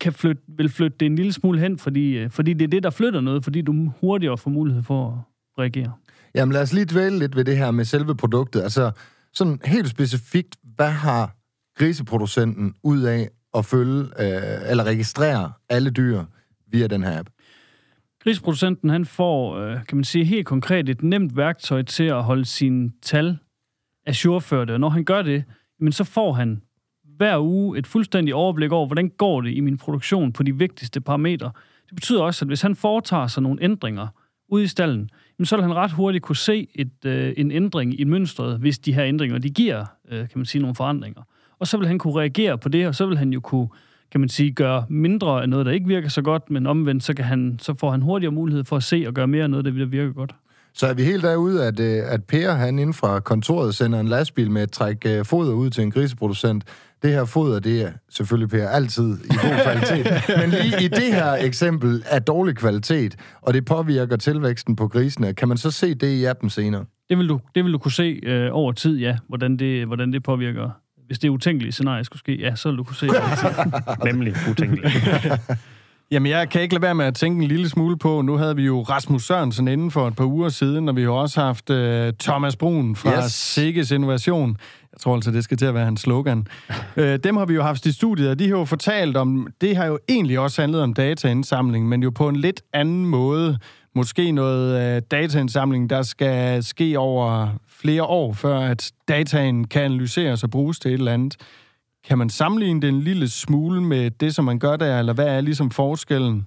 kan 0.00 0.12
flytte, 0.12 0.42
vil 0.48 0.68
flytte 0.68 0.96
det 1.00 1.06
en 1.06 1.16
lille 1.16 1.32
smule 1.32 1.58
hen, 1.58 1.78
fordi, 1.78 2.18
øh, 2.18 2.30
fordi 2.30 2.52
det 2.52 2.64
er 2.64 2.68
det, 2.68 2.82
der 2.82 2.90
flytter 2.90 3.20
noget, 3.20 3.44
fordi 3.44 3.62
du 3.62 3.92
hurtigere 4.00 4.38
får 4.38 4.50
mulighed 4.50 4.82
for 4.82 5.08
at 5.08 5.18
reagere. 5.62 5.92
Jamen 6.36 6.52
lad 6.52 6.62
os 6.62 6.72
lige 6.72 6.84
dvæle 6.84 7.18
lidt 7.18 7.36
ved 7.36 7.44
det 7.44 7.56
her 7.56 7.70
med 7.70 7.84
selve 7.84 8.16
produktet. 8.16 8.62
Altså 8.62 8.90
sådan 9.32 9.60
helt 9.64 9.88
specifikt, 9.88 10.56
hvad 10.76 10.90
har 10.90 11.36
griseproducenten 11.78 12.74
ud 12.82 13.02
af 13.02 13.28
at 13.54 13.64
følge 13.64 14.00
øh, 14.00 14.70
eller 14.70 14.84
registrere 14.84 15.52
alle 15.68 15.90
dyr 15.90 16.24
via 16.66 16.86
den 16.86 17.02
her 17.02 17.18
app? 17.18 17.28
Griseproducenten 18.24 18.90
han 18.90 19.04
får, 19.04 19.56
øh, 19.56 19.84
kan 19.88 19.96
man 19.96 20.04
sige 20.04 20.24
helt 20.24 20.46
konkret, 20.46 20.88
et 20.88 21.02
nemt 21.02 21.36
værktøj 21.36 21.82
til 21.82 22.04
at 22.04 22.24
holde 22.24 22.44
sine 22.44 22.90
tal 23.02 23.38
ajourførte. 24.06 24.72
Og 24.72 24.80
når 24.80 24.88
han 24.88 25.04
gør 25.04 25.22
det, 25.22 25.44
men 25.80 25.92
så 25.92 26.04
får 26.04 26.32
han 26.32 26.62
hver 27.16 27.38
uge 27.38 27.78
et 27.78 27.86
fuldstændigt 27.86 28.34
overblik 28.34 28.72
over, 28.72 28.86
hvordan 28.86 29.08
går 29.08 29.40
det 29.40 29.52
i 29.52 29.60
min 29.60 29.78
produktion 29.78 30.32
på 30.32 30.42
de 30.42 30.56
vigtigste 30.56 31.00
parametre. 31.00 31.52
Det 31.86 31.94
betyder 31.94 32.22
også, 32.22 32.44
at 32.44 32.48
hvis 32.48 32.62
han 32.62 32.76
foretager 32.76 33.26
sig 33.26 33.42
nogle 33.42 33.62
ændringer 33.62 34.08
ude 34.48 34.64
i 34.64 34.66
stallen, 34.66 35.10
så 35.44 35.56
vil 35.56 35.62
han 35.62 35.74
ret 35.74 35.92
hurtigt 35.92 36.24
kunne 36.24 36.36
se 36.36 36.68
et, 36.74 37.04
øh, 37.04 37.32
en 37.36 37.50
ændring 37.50 38.00
i 38.00 38.04
mønstret, 38.04 38.58
hvis 38.58 38.78
de 38.78 38.92
her 38.92 39.04
ændringer, 39.04 39.38
de 39.38 39.50
giver, 39.50 39.84
øh, 40.10 40.18
kan 40.18 40.38
man 40.38 40.44
sige, 40.44 40.62
nogle 40.62 40.74
forandringer. 40.74 41.22
Og 41.58 41.66
så 41.66 41.78
vil 41.78 41.86
han 41.86 41.98
kunne 41.98 42.14
reagere 42.20 42.58
på 42.58 42.68
det, 42.68 42.86
og 42.86 42.94
så 42.94 43.06
vil 43.06 43.18
han 43.18 43.32
jo 43.32 43.40
kunne, 43.40 43.68
kan 44.10 44.20
man 44.20 44.28
sige, 44.28 44.52
gøre 44.52 44.84
mindre 44.88 45.42
af 45.42 45.48
noget, 45.48 45.66
der 45.66 45.72
ikke 45.72 45.86
virker 45.86 46.08
så 46.08 46.22
godt, 46.22 46.50
men 46.50 46.66
omvendt, 46.66 47.04
så, 47.04 47.14
kan 47.14 47.24
han, 47.24 47.58
så 47.62 47.74
får 47.74 47.90
han 47.90 48.02
hurtigere 48.02 48.32
mulighed 48.32 48.64
for 48.64 48.76
at 48.76 48.82
se 48.82 49.04
og 49.06 49.14
gøre 49.14 49.26
mere 49.26 49.42
af 49.42 49.50
noget, 49.50 49.64
der 49.64 49.86
virker 49.86 50.12
godt. 50.12 50.34
Så 50.74 50.86
er 50.86 50.94
vi 50.94 51.04
helt 51.04 51.22
derude, 51.22 51.66
at, 51.66 51.80
øh, 51.80 52.02
at 52.06 52.24
Per, 52.24 52.52
han 52.52 52.78
inden 52.78 52.94
fra 52.94 53.20
kontoret, 53.20 53.74
sender 53.74 54.00
en 54.00 54.08
lastbil 54.08 54.50
med 54.50 54.62
at 54.62 54.70
trække 54.70 55.18
øh, 55.18 55.24
foder 55.24 55.52
ud 55.52 55.70
til 55.70 55.82
en 55.82 55.90
griseproducent. 55.90 56.64
Det 57.06 57.14
her 57.14 57.24
foder, 57.24 57.60
det 57.60 57.82
er 57.82 57.90
selvfølgelig, 58.10 58.48
Per, 58.48 58.68
altid 58.68 59.18
i 59.24 59.28
god 59.28 59.62
kvalitet. 59.64 60.06
Men 60.38 60.50
lige 60.50 60.84
i 60.84 60.88
det 60.88 61.14
her 61.14 61.32
eksempel 61.32 62.02
er 62.06 62.18
dårlig 62.18 62.56
kvalitet, 62.56 63.16
og 63.42 63.54
det 63.54 63.64
påvirker 63.64 64.16
tilvæksten 64.16 64.76
på 64.76 64.88
grisene. 64.88 65.34
Kan 65.34 65.48
man 65.48 65.56
så 65.56 65.70
se 65.70 65.94
det 65.94 66.06
i 66.06 66.24
appen 66.24 66.50
senere? 66.50 66.84
Det 67.08 67.18
vil 67.18 67.28
du, 67.28 67.40
det 67.54 67.64
vil 67.64 67.72
du 67.72 67.78
kunne 67.78 67.92
se 67.92 68.20
øh, 68.22 68.48
over 68.52 68.72
tid, 68.72 68.98
ja, 68.98 69.16
hvordan 69.28 69.56
det, 69.56 69.86
hvordan 69.86 70.12
det 70.12 70.22
påvirker. 70.22 70.70
Hvis 71.06 71.18
det 71.18 71.28
er 71.28 71.32
utænkeligt 71.32 71.74
scenarie 71.74 72.04
skulle 72.04 72.20
ske, 72.20 72.40
ja, 72.40 72.54
så 72.54 72.68
vil 72.68 72.78
du 72.78 72.84
kunne 72.84 72.96
se 72.96 73.06
det. 73.06 73.22
Nemlig 74.12 74.34
utænkeligt. 74.50 74.94
Jamen, 76.10 76.32
jeg 76.32 76.50
kan 76.50 76.62
ikke 76.62 76.74
lade 76.74 76.82
være 76.82 76.94
med 76.94 77.04
at 77.04 77.14
tænke 77.14 77.42
en 77.42 77.48
lille 77.48 77.68
smule 77.68 77.98
på, 77.98 78.22
nu 78.22 78.36
havde 78.36 78.56
vi 78.56 78.62
jo 78.62 78.82
Rasmus 78.82 79.26
Sørensen 79.26 79.68
inden 79.68 79.90
for 79.90 80.08
et 80.08 80.16
par 80.16 80.24
uger 80.24 80.48
siden, 80.48 80.88
og 80.88 80.96
vi 80.96 81.02
har 81.02 81.10
også 81.10 81.40
haft 81.40 81.70
uh, 81.70 81.76
Thomas 82.20 82.56
Brun 82.56 82.96
fra 82.96 83.24
yes. 83.24 83.32
Sikkes 83.32 83.90
Innovation. 83.90 84.56
Jeg 84.96 85.00
tror 85.00 85.14
altså, 85.14 85.30
det 85.30 85.44
skal 85.44 85.56
til 85.56 85.66
at 85.66 85.74
være 85.74 85.84
hans 85.84 86.00
slogan. 86.00 86.46
uh, 86.96 87.04
dem 87.24 87.36
har 87.36 87.46
vi 87.46 87.54
jo 87.54 87.62
haft 87.62 87.86
i 87.86 87.92
studiet, 87.92 88.30
og 88.30 88.38
de 88.38 88.48
har 88.48 88.58
jo 88.58 88.64
fortalt 88.64 89.16
om, 89.16 89.48
det 89.60 89.76
har 89.76 89.86
jo 89.86 89.98
egentlig 90.08 90.38
også 90.38 90.62
handlet 90.62 90.82
om 90.82 90.94
dataindsamling, 90.94 91.88
men 91.88 92.02
jo 92.02 92.10
på 92.10 92.28
en 92.28 92.36
lidt 92.36 92.62
anden 92.72 93.06
måde. 93.06 93.58
Måske 93.94 94.32
noget 94.32 94.96
uh, 94.96 95.02
dataindsamling, 95.10 95.90
der 95.90 96.02
skal 96.02 96.64
ske 96.64 96.98
over 96.98 97.48
flere 97.68 98.02
år, 98.02 98.32
før 98.32 98.58
at 98.58 98.92
dataen 99.08 99.66
kan 99.66 99.82
analyseres 99.82 100.44
og 100.44 100.50
bruges 100.50 100.78
til 100.78 100.90
et 100.90 100.98
eller 100.98 101.12
andet. 101.12 101.36
Kan 102.08 102.18
man 102.18 102.30
sammenligne 102.30 102.80
det 102.80 102.88
en 102.88 103.00
lille 103.00 103.28
smule 103.28 103.80
med 103.80 104.10
det, 104.10 104.34
som 104.34 104.44
man 104.44 104.58
gør 104.58 104.76
der, 104.76 104.98
eller 104.98 105.12
hvad 105.12 105.26
er 105.26 105.40
ligesom 105.40 105.70
forskellen? 105.70 106.46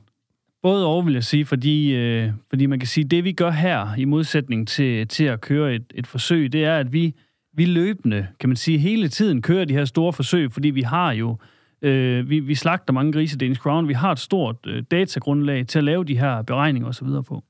Både 0.64 0.86
over, 0.86 1.04
vil 1.04 1.14
jeg 1.14 1.24
sige, 1.24 1.46
fordi, 1.46 1.96
øh, 1.96 2.32
fordi 2.50 2.66
man 2.66 2.80
kan 2.80 2.88
sige, 2.88 3.04
det 3.04 3.24
vi 3.24 3.32
gør 3.32 3.52
her, 3.52 3.96
i 3.98 4.06
modsætning 4.06 4.68
til, 4.68 5.08
til 5.08 5.24
at 5.24 5.42
køre 5.42 5.76
et, 5.76 5.84
et 5.96 6.08
forsøg, 6.08 6.54
det 6.54 6.66
er, 6.66 6.78
at 6.78 6.94
vi, 6.94 7.16
vi 7.54 7.66
løbende, 7.66 8.28
kan 8.40 8.50
man 8.50 8.56
sige, 8.56 8.78
hele 8.78 9.10
tiden 9.10 9.42
kører 9.42 9.66
de 9.66 9.74
her 9.74 9.86
store 9.86 10.14
forsøg, 10.14 10.52
fordi 10.52 10.70
vi 10.70 10.82
har 10.82 11.12
jo, 11.12 11.38
øh, 11.82 12.30
vi, 12.30 12.40
vi 12.40 12.56
slagter 12.56 12.94
mange 12.94 13.12
grise 13.12 13.38
Danish 13.38 13.62
Crown, 13.62 13.88
vi 13.88 13.94
har 13.94 14.12
et 14.12 14.20
stort 14.20 14.56
øh, 14.68 14.84
datagrundlag 14.92 15.68
til 15.68 15.80
at 15.80 15.84
lave 15.84 16.04
de 16.04 16.18
her 16.18 16.42
beregninger 16.42 16.90
osv. 16.90 17.08
på. 17.28 17.44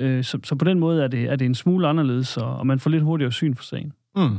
Øh, 0.00 0.24
så, 0.24 0.38
så 0.44 0.54
på 0.54 0.64
den 0.64 0.78
måde 0.78 1.04
er 1.04 1.08
det, 1.08 1.24
er 1.24 1.36
det 1.36 1.44
en 1.44 1.54
smule 1.54 1.88
anderledes, 1.88 2.36
og, 2.36 2.56
og 2.56 2.66
man 2.66 2.80
får 2.80 2.90
lidt 2.90 3.02
hurtigere 3.02 3.32
syn 3.32 3.54
for 3.54 3.64
sagen. 3.64 3.92
Mm. 4.16 4.38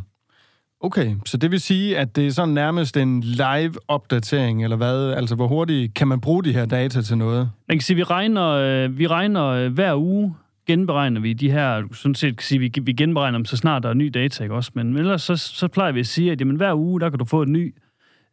Okay, 0.84 1.16
så 1.26 1.38
det 1.38 1.52
vil 1.52 1.62
sige, 1.62 1.98
at 1.98 2.16
det 2.16 2.28
er 2.28 2.32
sådan 2.32 2.54
nærmest 2.54 2.98
en 2.98 3.22
live-opdatering, 3.22 4.64
eller 4.64 4.78
hvad? 4.78 5.14
Altså, 5.14 5.36
hvor 5.36 5.48
hurtigt 5.48 5.94
kan 5.94 6.08
man 6.08 6.22
bruge 6.22 6.44
de 6.44 6.54
her 6.54 6.66
data 6.66 7.02
til 7.02 7.18
noget? 7.18 7.50
Man 7.68 7.78
kan 7.78 7.82
sige, 7.82 7.96
vi 7.96 8.04
regner, 8.04 8.48
øh, 8.50 9.00
vi 9.00 9.08
regner 9.08 9.46
øh, 9.46 9.74
hver 9.74 9.96
uge, 9.96 10.36
genberegner 10.66 11.22
vi 11.22 11.34
de 11.34 11.52
her, 11.52 11.84
sådan 11.92 12.16
set 12.16 12.38
kan 12.38 12.46
sige, 12.46 12.60
vi, 12.60 12.72
vi 12.82 12.94
genberegner 12.94 13.38
dem, 13.38 13.46
så 13.46 13.58
snart 13.58 13.84
der 13.84 13.90
er 13.90 13.94
ny 13.94 14.08
data, 14.08 14.44
ikke 14.44 14.56
også? 14.56 14.72
Men 14.74 14.98
ellers 14.98 15.22
så, 15.22 15.36
så 15.36 15.68
plejer 15.68 15.92
vi 15.92 16.00
at 16.00 16.08
sige, 16.08 16.32
at 16.32 16.40
jamen, 16.40 16.56
hver 16.56 16.74
uge, 16.76 17.00
der 17.00 17.10
kan 17.10 17.20
du 17.20 17.26
få 17.26 17.42
en 17.42 17.52
ny, 17.52 17.76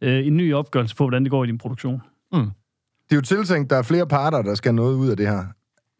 øh, 0.00 0.26
en 0.26 0.36
ny 0.36 0.54
opgørelse 0.54 0.96
på, 0.96 1.04
hvordan 1.04 1.22
det 1.22 1.30
går 1.30 1.44
i 1.44 1.46
din 1.46 1.58
produktion. 1.58 2.02
Mm. 2.32 2.38
Det 2.38 3.12
er 3.12 3.16
jo 3.16 3.20
tiltænkt, 3.20 3.70
der 3.70 3.76
er 3.76 3.82
flere 3.82 4.06
parter, 4.06 4.42
der 4.42 4.54
skal 4.54 4.74
noget 4.74 4.96
ud 4.96 5.08
af 5.08 5.16
det 5.16 5.26
her. 5.26 5.44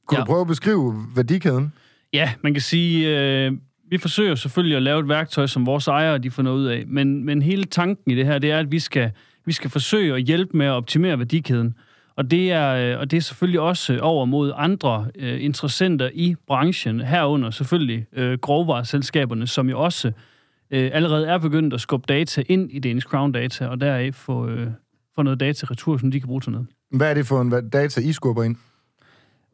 Kunne 0.07 0.19
ja. 0.19 0.21
du 0.21 0.27
prøve 0.27 0.41
at 0.41 0.47
beskrive 0.47 0.95
værdikæden? 1.17 1.73
Ja, 2.13 2.33
man 2.43 2.55
kan 2.55 2.63
sige, 2.63 3.19
øh, 3.19 3.53
vi 3.91 3.99
forsøger 3.99 4.35
selvfølgelig 4.35 4.77
at 4.77 4.83
lave 4.83 5.01
et 5.01 5.09
værktøj, 5.09 5.47
som 5.47 5.67
vores 5.67 5.89
ejere 5.89 6.19
de 6.19 6.31
får 6.31 6.43
noget 6.43 6.59
ud 6.59 6.67
af, 6.67 6.85
men, 6.87 7.25
men 7.25 7.43
hele 7.43 7.65
tanken 7.65 8.13
i 8.13 8.15
det 8.15 8.27
her, 8.27 8.39
det 8.39 8.51
er, 8.51 8.59
at 8.59 8.73
vi 8.73 8.79
skal, 8.79 9.11
vi 9.47 9.53
skal 9.53 9.71
forsøge 9.71 10.15
at 10.15 10.23
hjælpe 10.23 10.57
med 10.57 10.67
at 10.67 10.73
optimere 10.73 11.19
værdikæden. 11.19 11.75
Og 12.21 12.31
det 12.31 12.53
er, 12.53 12.71
øh, 12.71 13.01
og 13.01 13.11
det 13.11 13.17
er 13.17 13.21
selvfølgelig 13.21 13.61
også 13.61 13.99
over 13.99 14.25
mod 14.25 14.53
andre 14.57 15.07
øh, 15.19 15.45
interessenter 15.45 16.11
i 16.15 16.37
branchen, 16.47 17.01
herunder 17.01 17.51
selvfølgelig 17.51 18.07
øh, 18.13 18.39
grovvareselskaberne, 18.39 19.47
som 19.47 19.69
jo 19.69 19.81
også 19.81 20.13
øh, 20.71 20.91
allerede 20.93 21.27
er 21.27 21.39
begyndt 21.39 21.75
at 21.75 21.81
skubbe 21.81 22.05
data 22.09 22.43
ind 22.47 22.71
i 22.73 22.79
Danish 22.79 23.07
Crown 23.07 23.33
Data, 23.33 23.67
og 23.67 23.81
deraf 23.81 24.15
få, 24.15 24.49
øh, 24.49 24.67
få 25.15 25.23
noget 25.23 25.41
data 25.41 25.67
retur, 25.71 25.97
som 25.97 26.11
de 26.11 26.21
kan 26.21 26.27
bruge 26.27 26.41
til 26.41 26.53
noget. 26.53 26.67
Hvad 26.91 27.11
er 27.11 27.15
det 27.15 27.27
for 27.27 27.41
en 27.41 27.71
data, 27.71 28.01
I 28.01 28.13
skubber 28.13 28.43
ind? 28.43 28.57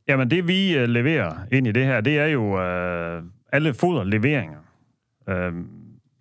Jamen, 0.08 0.30
det 0.30 0.48
vi 0.48 0.76
øh, 0.76 0.88
leverer 0.88 1.34
ind 1.52 1.66
i 1.66 1.72
det 1.72 1.84
her, 1.84 2.00
det 2.00 2.18
er 2.18 2.26
jo 2.26 2.60
øh, 2.60 3.22
alle 3.52 3.74
foderleveringer. 3.74 4.58
Øh, 5.28 5.52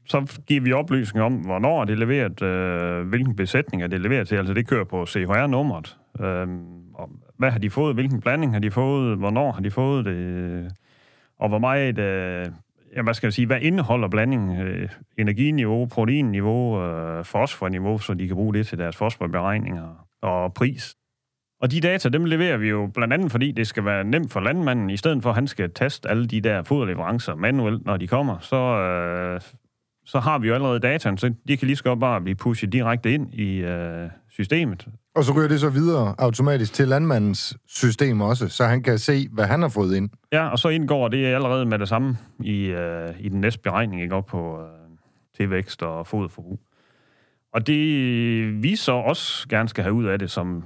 så 0.05 0.39
giver 0.47 0.61
vi 0.61 0.71
oplysning 0.71 1.25
om, 1.25 1.33
hvornår 1.33 1.81
er 1.81 1.85
det 1.85 1.99
leveret, 1.99 2.41
øh, 2.41 3.07
hvilken 3.07 3.35
besætning 3.35 3.83
er 3.83 3.87
det 3.87 4.01
leveret 4.01 4.27
til. 4.27 4.35
Altså, 4.35 4.53
det 4.53 4.67
kører 4.67 4.83
på 4.83 5.05
CHR-nummeret. 5.05 5.97
Øh, 6.19 6.47
og 6.93 7.09
hvad 7.37 7.51
har 7.51 7.59
de 7.59 7.69
fået? 7.69 7.93
Hvilken 7.93 8.21
blanding 8.21 8.53
har 8.53 8.59
de 8.59 8.71
fået? 8.71 9.17
Hvornår 9.17 9.51
har 9.51 9.61
de 9.61 9.71
fået 9.71 10.05
det? 10.05 10.71
Og 11.39 11.49
hvor 11.49 11.59
meget... 11.59 11.97
Øh, 11.97 12.47
ja, 12.95 13.01
hvad 13.01 13.13
skal 13.13 13.27
jeg 13.27 13.33
sige, 13.33 13.47
hvad 13.47 13.61
indeholder 13.61 14.07
blandingen? 14.07 14.61
Øh, 14.61 14.89
energiniveau, 15.17 15.85
proteinniveau, 15.85 16.81
øh, 16.81 17.25
fosforniveau, 17.25 17.99
så 17.99 18.13
de 18.13 18.27
kan 18.27 18.35
bruge 18.35 18.53
det 18.53 18.67
til 18.67 18.77
deres 18.77 18.95
fosforberegninger 18.95 20.07
og 20.21 20.53
pris. 20.53 20.95
Og 21.61 21.71
de 21.71 21.81
data, 21.81 22.09
dem 22.09 22.25
leverer 22.25 22.57
vi 22.57 22.69
jo 22.69 22.91
blandt 22.93 23.13
andet, 23.13 23.31
fordi 23.31 23.51
det 23.51 23.67
skal 23.67 23.85
være 23.85 24.03
nemt 24.03 24.31
for 24.31 24.39
landmanden, 24.39 24.89
i 24.89 24.97
stedet 24.97 25.23
for 25.23 25.29
at 25.29 25.35
han 25.35 25.47
skal 25.47 25.71
teste 25.71 26.09
alle 26.09 26.27
de 26.27 26.41
der 26.41 26.63
foderleverancer 26.63 27.35
manuelt, 27.35 27.85
når 27.85 27.97
de 27.97 28.07
kommer, 28.07 28.39
så, 28.39 28.55
øh, 28.55 29.41
så 30.05 30.19
har 30.19 30.39
vi 30.39 30.47
jo 30.47 30.53
allerede 30.53 30.79
dataen, 30.79 31.17
så 31.17 31.33
de 31.47 31.57
kan 31.57 31.65
lige 31.65 31.75
så 31.75 31.83
godt 31.83 31.99
bare 31.99 32.21
blive 32.21 32.35
pushet 32.35 32.73
direkte 32.73 33.13
ind 33.13 33.33
i 33.33 33.57
øh, 33.57 34.09
systemet. 34.29 34.87
Og 35.15 35.23
så 35.23 35.33
ryger 35.37 35.47
det 35.47 35.59
så 35.59 35.69
videre 35.69 36.15
automatisk 36.17 36.73
til 36.73 36.87
landmandens 36.87 37.57
system 37.67 38.21
også, 38.21 38.49
så 38.49 38.65
han 38.65 38.83
kan 38.83 38.97
se, 38.97 39.27
hvad 39.31 39.45
han 39.45 39.61
har 39.61 39.69
fået 39.69 39.95
ind. 39.95 40.09
Ja, 40.31 40.47
og 40.47 40.59
så 40.59 40.69
indgår 40.69 41.07
det 41.07 41.25
allerede 41.25 41.65
med 41.65 41.79
det 41.79 41.87
samme 41.87 42.17
i, 42.39 42.65
øh, 42.65 43.13
i 43.19 43.29
den 43.29 43.41
næste 43.41 43.61
beregning, 43.61 44.01
ikke 44.01 44.15
op 44.15 44.25
på 44.25 44.61
øh, 44.61 44.67
tilvækst 45.37 45.83
og 45.83 46.07
foderforbrug. 46.07 46.59
Og 47.53 47.67
det 47.67 48.63
vi 48.63 48.75
så 48.75 48.91
også 48.91 49.47
gerne 49.49 49.69
skal 49.69 49.83
have 49.83 49.93
ud 49.93 50.05
af 50.05 50.19
det, 50.19 50.31
som 50.31 50.63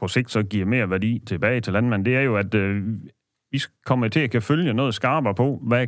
på 0.00 0.08
sigt 0.08 0.30
så 0.30 0.42
giver 0.42 0.66
mere 0.66 0.90
værdi 0.90 1.22
tilbage 1.26 1.60
til 1.60 1.72
landmanden, 1.72 2.06
det 2.06 2.16
er 2.16 2.20
jo, 2.20 2.36
at 2.36 2.54
øh, 2.54 2.82
vi 3.50 3.62
kommer 3.86 4.08
til 4.08 4.20
at 4.20 4.30
kan 4.30 4.42
følge 4.42 4.74
noget 4.74 4.94
skarpere 4.94 5.34
på, 5.34 5.60
hvad, 5.62 5.86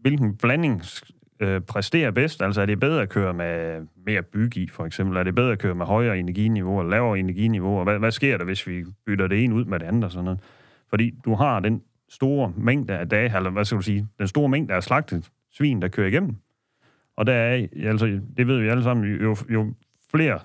hvilken 0.00 0.36
blanding 0.36 0.82
øh, 1.44 1.60
præsterer 1.60 2.10
bedst. 2.10 2.42
Altså 2.42 2.60
er 2.62 2.66
det 2.66 2.80
bedre 2.80 3.02
at 3.02 3.08
køre 3.08 3.34
med 3.34 3.80
mere 4.06 4.22
byg 4.22 4.56
i, 4.56 4.68
for 4.68 4.86
eksempel? 4.86 5.16
Er 5.16 5.22
det 5.22 5.34
bedre 5.34 5.52
at 5.52 5.58
køre 5.58 5.74
med 5.74 5.86
højere 5.86 6.18
energiniveau 6.18 6.80
eller 6.80 6.90
lavere 6.90 7.18
energiniveau? 7.18 7.78
Og 7.78 7.84
hvad, 7.84 7.98
hvad 7.98 8.10
sker 8.10 8.38
der, 8.38 8.44
hvis 8.44 8.66
vi 8.66 8.84
bytter 9.06 9.26
det 9.26 9.44
ene 9.44 9.54
ud 9.54 9.64
med 9.64 9.78
det 9.78 9.86
andet 9.86 10.04
og 10.04 10.10
sådan 10.10 10.24
noget? 10.24 10.40
Fordi 10.90 11.14
du 11.24 11.34
har 11.34 11.60
den 11.60 11.82
store 12.08 12.52
mængde 12.56 12.98
af 12.98 13.08
dage, 13.08 13.36
eller 13.36 13.50
hvad 13.50 13.64
skal 13.64 13.76
du 13.76 13.82
sige, 13.82 14.08
den 14.18 14.28
store 14.28 14.48
mængde 14.48 14.74
af 14.74 14.82
slagtet 14.82 15.30
svin, 15.52 15.82
der 15.82 15.88
kører 15.88 16.08
igennem. 16.08 16.36
Og 17.16 17.26
der 17.26 17.32
er, 17.32 17.66
altså, 17.84 18.20
det 18.36 18.46
ved 18.46 18.58
vi 18.60 18.68
alle 18.68 18.82
sammen, 18.82 19.06
jo, 19.22 19.36
jo 19.50 19.74
flere 20.10 20.38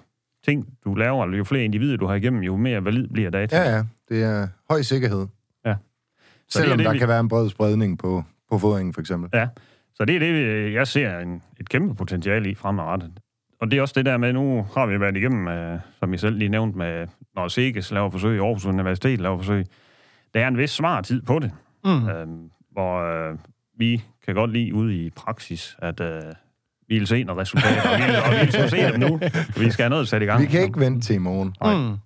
ting, 0.45 0.67
du 0.85 0.93
laver, 0.95 1.23
eller 1.23 1.37
jo 1.37 1.43
flere 1.43 1.63
individer, 1.65 1.97
du 1.97 2.05
har 2.05 2.15
igennem, 2.15 2.41
jo 2.43 2.55
mere 2.57 2.85
valid 2.85 3.07
bliver 3.07 3.29
data. 3.29 3.57
Ja, 3.61 3.75
ja. 3.75 3.83
Det 4.09 4.23
er 4.23 4.47
høj 4.69 4.81
sikkerhed. 4.81 5.27
Ja. 5.65 5.75
Så 6.47 6.59
Selvom 6.59 6.77
det 6.77 6.79
det, 6.79 6.85
der 6.85 6.93
vi- 6.93 6.99
kan 6.99 7.07
være 7.07 7.19
en 7.19 7.27
bred 7.29 7.49
spredning 7.49 7.99
på, 7.99 8.23
på 8.51 8.57
fodringen, 8.57 8.93
for 8.93 9.01
eksempel. 9.01 9.29
Ja, 9.33 9.47
så 9.99 10.05
det 10.05 10.15
er 10.15 10.19
det, 10.19 10.73
jeg 10.73 10.87
ser 10.87 11.19
en, 11.19 11.41
et 11.59 11.69
kæmpe 11.69 11.95
potentiale 11.95 12.49
i 12.51 12.55
fremadrettet. 12.55 13.11
Og 13.61 13.71
det 13.71 13.77
er 13.77 13.81
også 13.81 13.93
det 13.97 14.05
der 14.05 14.17
med, 14.17 14.33
nu 14.33 14.65
har 14.75 14.85
vi 14.85 14.99
været 14.99 15.17
igennem, 15.17 15.47
øh, 15.47 15.79
som 15.99 16.11
jeg 16.11 16.19
selv 16.19 16.37
lige 16.37 16.49
nævnte, 16.49 16.77
med, 16.77 17.07
når 17.35 17.47
SEGES 17.47 17.91
laver 17.91 18.09
forsøg, 18.09 18.39
Aarhus 18.39 18.65
Universitet 18.65 19.19
laver 19.21 19.37
forsøg, 19.37 19.65
der 20.33 20.39
er 20.43 20.47
en 20.47 20.57
vis 20.57 20.69
svartid 20.71 21.21
på 21.21 21.39
det, 21.39 21.51
Mm. 21.85 22.09
øhm, 22.09 22.49
hvor 22.71 22.99
øh, 23.31 23.37
vi 23.77 24.03
kan 24.25 24.35
godt 24.35 24.51
lide 24.51 24.73
ude 24.73 24.95
i 25.05 25.09
praksis, 25.09 25.75
at 25.79 25.99
øh, 26.01 26.21
vi 26.87 26.97
vil 26.99 27.07
se 27.07 27.23
nogle 27.23 27.41
resultater, 27.41 27.81
og 27.81 27.97
vi 27.99 28.03
vil, 28.05 28.15
og 28.25 28.31
vi 28.31 28.57
vil 28.61 28.69
se 28.69 28.91
dem 28.91 28.99
nu. 28.99 29.19
Vi 29.63 29.71
skal 29.71 29.83
have 29.83 29.89
noget 29.89 30.07
sat 30.07 30.21
i 30.21 30.25
gang. 30.25 30.41
Vi 30.41 30.47
kan 30.47 30.61
ikke 30.63 30.79
vente 30.79 31.01
til 31.07 31.15
i 31.15 31.17
morgen. 31.17 31.47
Mm. 31.47 31.97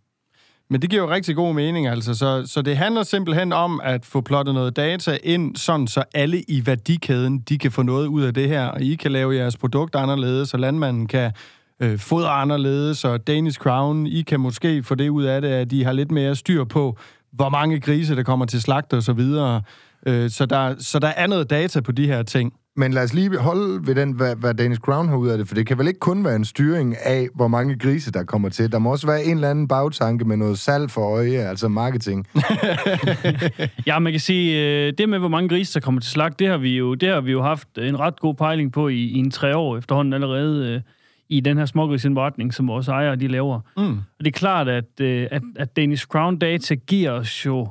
Men 0.73 0.81
det 0.81 0.89
giver 0.89 1.01
jo 1.01 1.09
rigtig 1.09 1.35
god 1.35 1.53
mening, 1.53 1.87
altså. 1.87 2.13
Så, 2.13 2.43
så 2.45 2.61
det 2.61 2.77
handler 2.77 3.03
simpelthen 3.03 3.53
om 3.53 3.81
at 3.83 4.05
få 4.05 4.21
plottet 4.21 4.53
noget 4.53 4.75
data 4.75 5.17
ind, 5.23 5.55
sådan 5.55 5.87
så 5.87 6.03
alle 6.13 6.41
i 6.47 6.65
værdikæden, 6.65 7.39
de 7.39 7.57
kan 7.57 7.71
få 7.71 7.81
noget 7.81 8.07
ud 8.07 8.21
af 8.23 8.33
det 8.33 8.47
her, 8.47 8.65
og 8.65 8.81
I 8.81 8.95
kan 8.95 9.11
lave 9.11 9.35
jeres 9.35 9.57
produkt 9.57 9.95
anderledes, 9.95 10.53
og 10.53 10.59
landmanden 10.59 11.07
kan 11.07 11.31
øh, 11.79 11.99
fodre 11.99 12.29
anderledes, 12.29 13.05
og 13.05 13.27
Danish 13.27 13.59
Crown, 13.59 14.07
I 14.07 14.21
kan 14.21 14.39
måske 14.39 14.83
få 14.83 14.95
det 14.95 15.09
ud 15.09 15.23
af 15.23 15.41
det, 15.41 15.49
at 15.49 15.71
de 15.71 15.83
har 15.83 15.91
lidt 15.91 16.11
mere 16.11 16.35
styr 16.35 16.63
på, 16.63 16.97
hvor 17.31 17.49
mange 17.49 17.79
grise, 17.79 18.15
der 18.15 18.23
kommer 18.23 18.45
til 18.45 18.61
slagt 18.61 18.93
og 18.93 19.03
så 19.03 19.13
videre. 19.13 19.61
Øh, 20.07 20.29
så, 20.29 20.45
der, 20.45 20.75
så 20.79 20.99
der 20.99 21.07
er 21.07 21.27
noget 21.27 21.49
data 21.49 21.81
på 21.81 21.91
de 21.91 22.07
her 22.07 22.23
ting. 22.23 22.53
Men 22.75 22.93
lad 22.93 23.03
os 23.03 23.13
lige 23.13 23.37
holde 23.37 23.87
ved 23.87 23.95
den, 23.95 24.11
hvad, 24.11 24.35
hvad 24.35 24.53
Danish 24.53 24.81
Crown 24.81 25.09
har 25.09 25.15
ud 25.15 25.29
af 25.29 25.37
det, 25.37 25.47
for 25.47 25.55
det 25.55 25.67
kan 25.67 25.77
vel 25.77 25.87
ikke 25.87 25.99
kun 25.99 26.25
være 26.25 26.35
en 26.35 26.45
styring 26.45 26.95
af, 27.05 27.27
hvor 27.35 27.47
mange 27.47 27.77
grise, 27.77 28.11
der 28.11 28.23
kommer 28.23 28.49
til. 28.49 28.71
Der 28.71 28.79
må 28.79 28.91
også 28.91 29.07
være 29.07 29.23
en 29.23 29.35
eller 29.35 29.49
anden 29.49 29.67
bagtanke 29.67 30.25
med 30.25 30.37
noget 30.37 30.59
salg 30.59 30.91
for 30.91 31.01
øje, 31.01 31.37
altså 31.37 31.67
marketing. 31.67 32.27
Ja, 33.87 33.99
man 33.99 34.13
kan 34.13 34.19
sige, 34.19 34.61
øh, 34.87 34.93
det 34.97 35.09
med, 35.09 35.19
hvor 35.19 35.27
mange 35.27 35.49
grise, 35.49 35.73
der 35.73 35.79
kommer 35.79 36.01
til 36.01 36.11
slag, 36.11 36.31
det 36.39 36.47
har 36.47 36.57
vi 36.57 36.77
jo, 36.77 36.93
det 36.93 37.09
har 37.09 37.21
vi 37.21 37.31
jo 37.31 37.41
haft 37.43 37.67
en 37.77 37.99
ret 37.99 38.19
god 38.19 38.35
pejling 38.35 38.71
på 38.71 38.87
i, 38.87 38.95
i 38.95 39.17
en 39.17 39.31
tre 39.31 39.57
år 39.57 39.77
efterhånden 39.77 40.13
allerede 40.13 40.73
øh, 40.73 40.81
i 41.29 41.39
den 41.39 41.57
her 41.57 41.65
smågrisindberetning, 41.65 42.53
som 42.53 42.67
vores 42.67 42.87
ejere 42.87 43.15
de 43.15 43.27
laver. 43.27 43.59
Mm. 43.77 43.97
Og 43.97 44.19
det 44.19 44.27
er 44.27 44.31
klart, 44.31 44.67
at, 44.69 45.01
øh, 45.01 45.27
at, 45.31 45.41
at 45.55 45.75
Danish 45.75 46.07
Crown 46.07 46.37
Data 46.37 46.75
giver 46.75 47.11
os 47.11 47.45
jo 47.45 47.67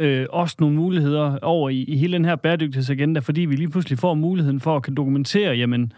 øh, 0.00 0.26
også 0.30 0.56
nogle 0.60 0.76
muligheder 0.76 1.38
over 1.42 1.70
i, 1.70 1.82
i 1.82 1.96
hele 1.96 2.12
den 2.12 2.24
her 2.24 2.36
bæredygtighedsagenda, 2.36 3.20
fordi 3.20 3.40
vi 3.40 3.56
lige 3.56 3.70
pludselig 3.70 3.98
får 3.98 4.14
muligheden 4.14 4.60
for 4.60 4.76
at 4.76 4.82
kan 4.82 4.94
dokumentere, 4.94 5.54
jamen, 5.54 5.92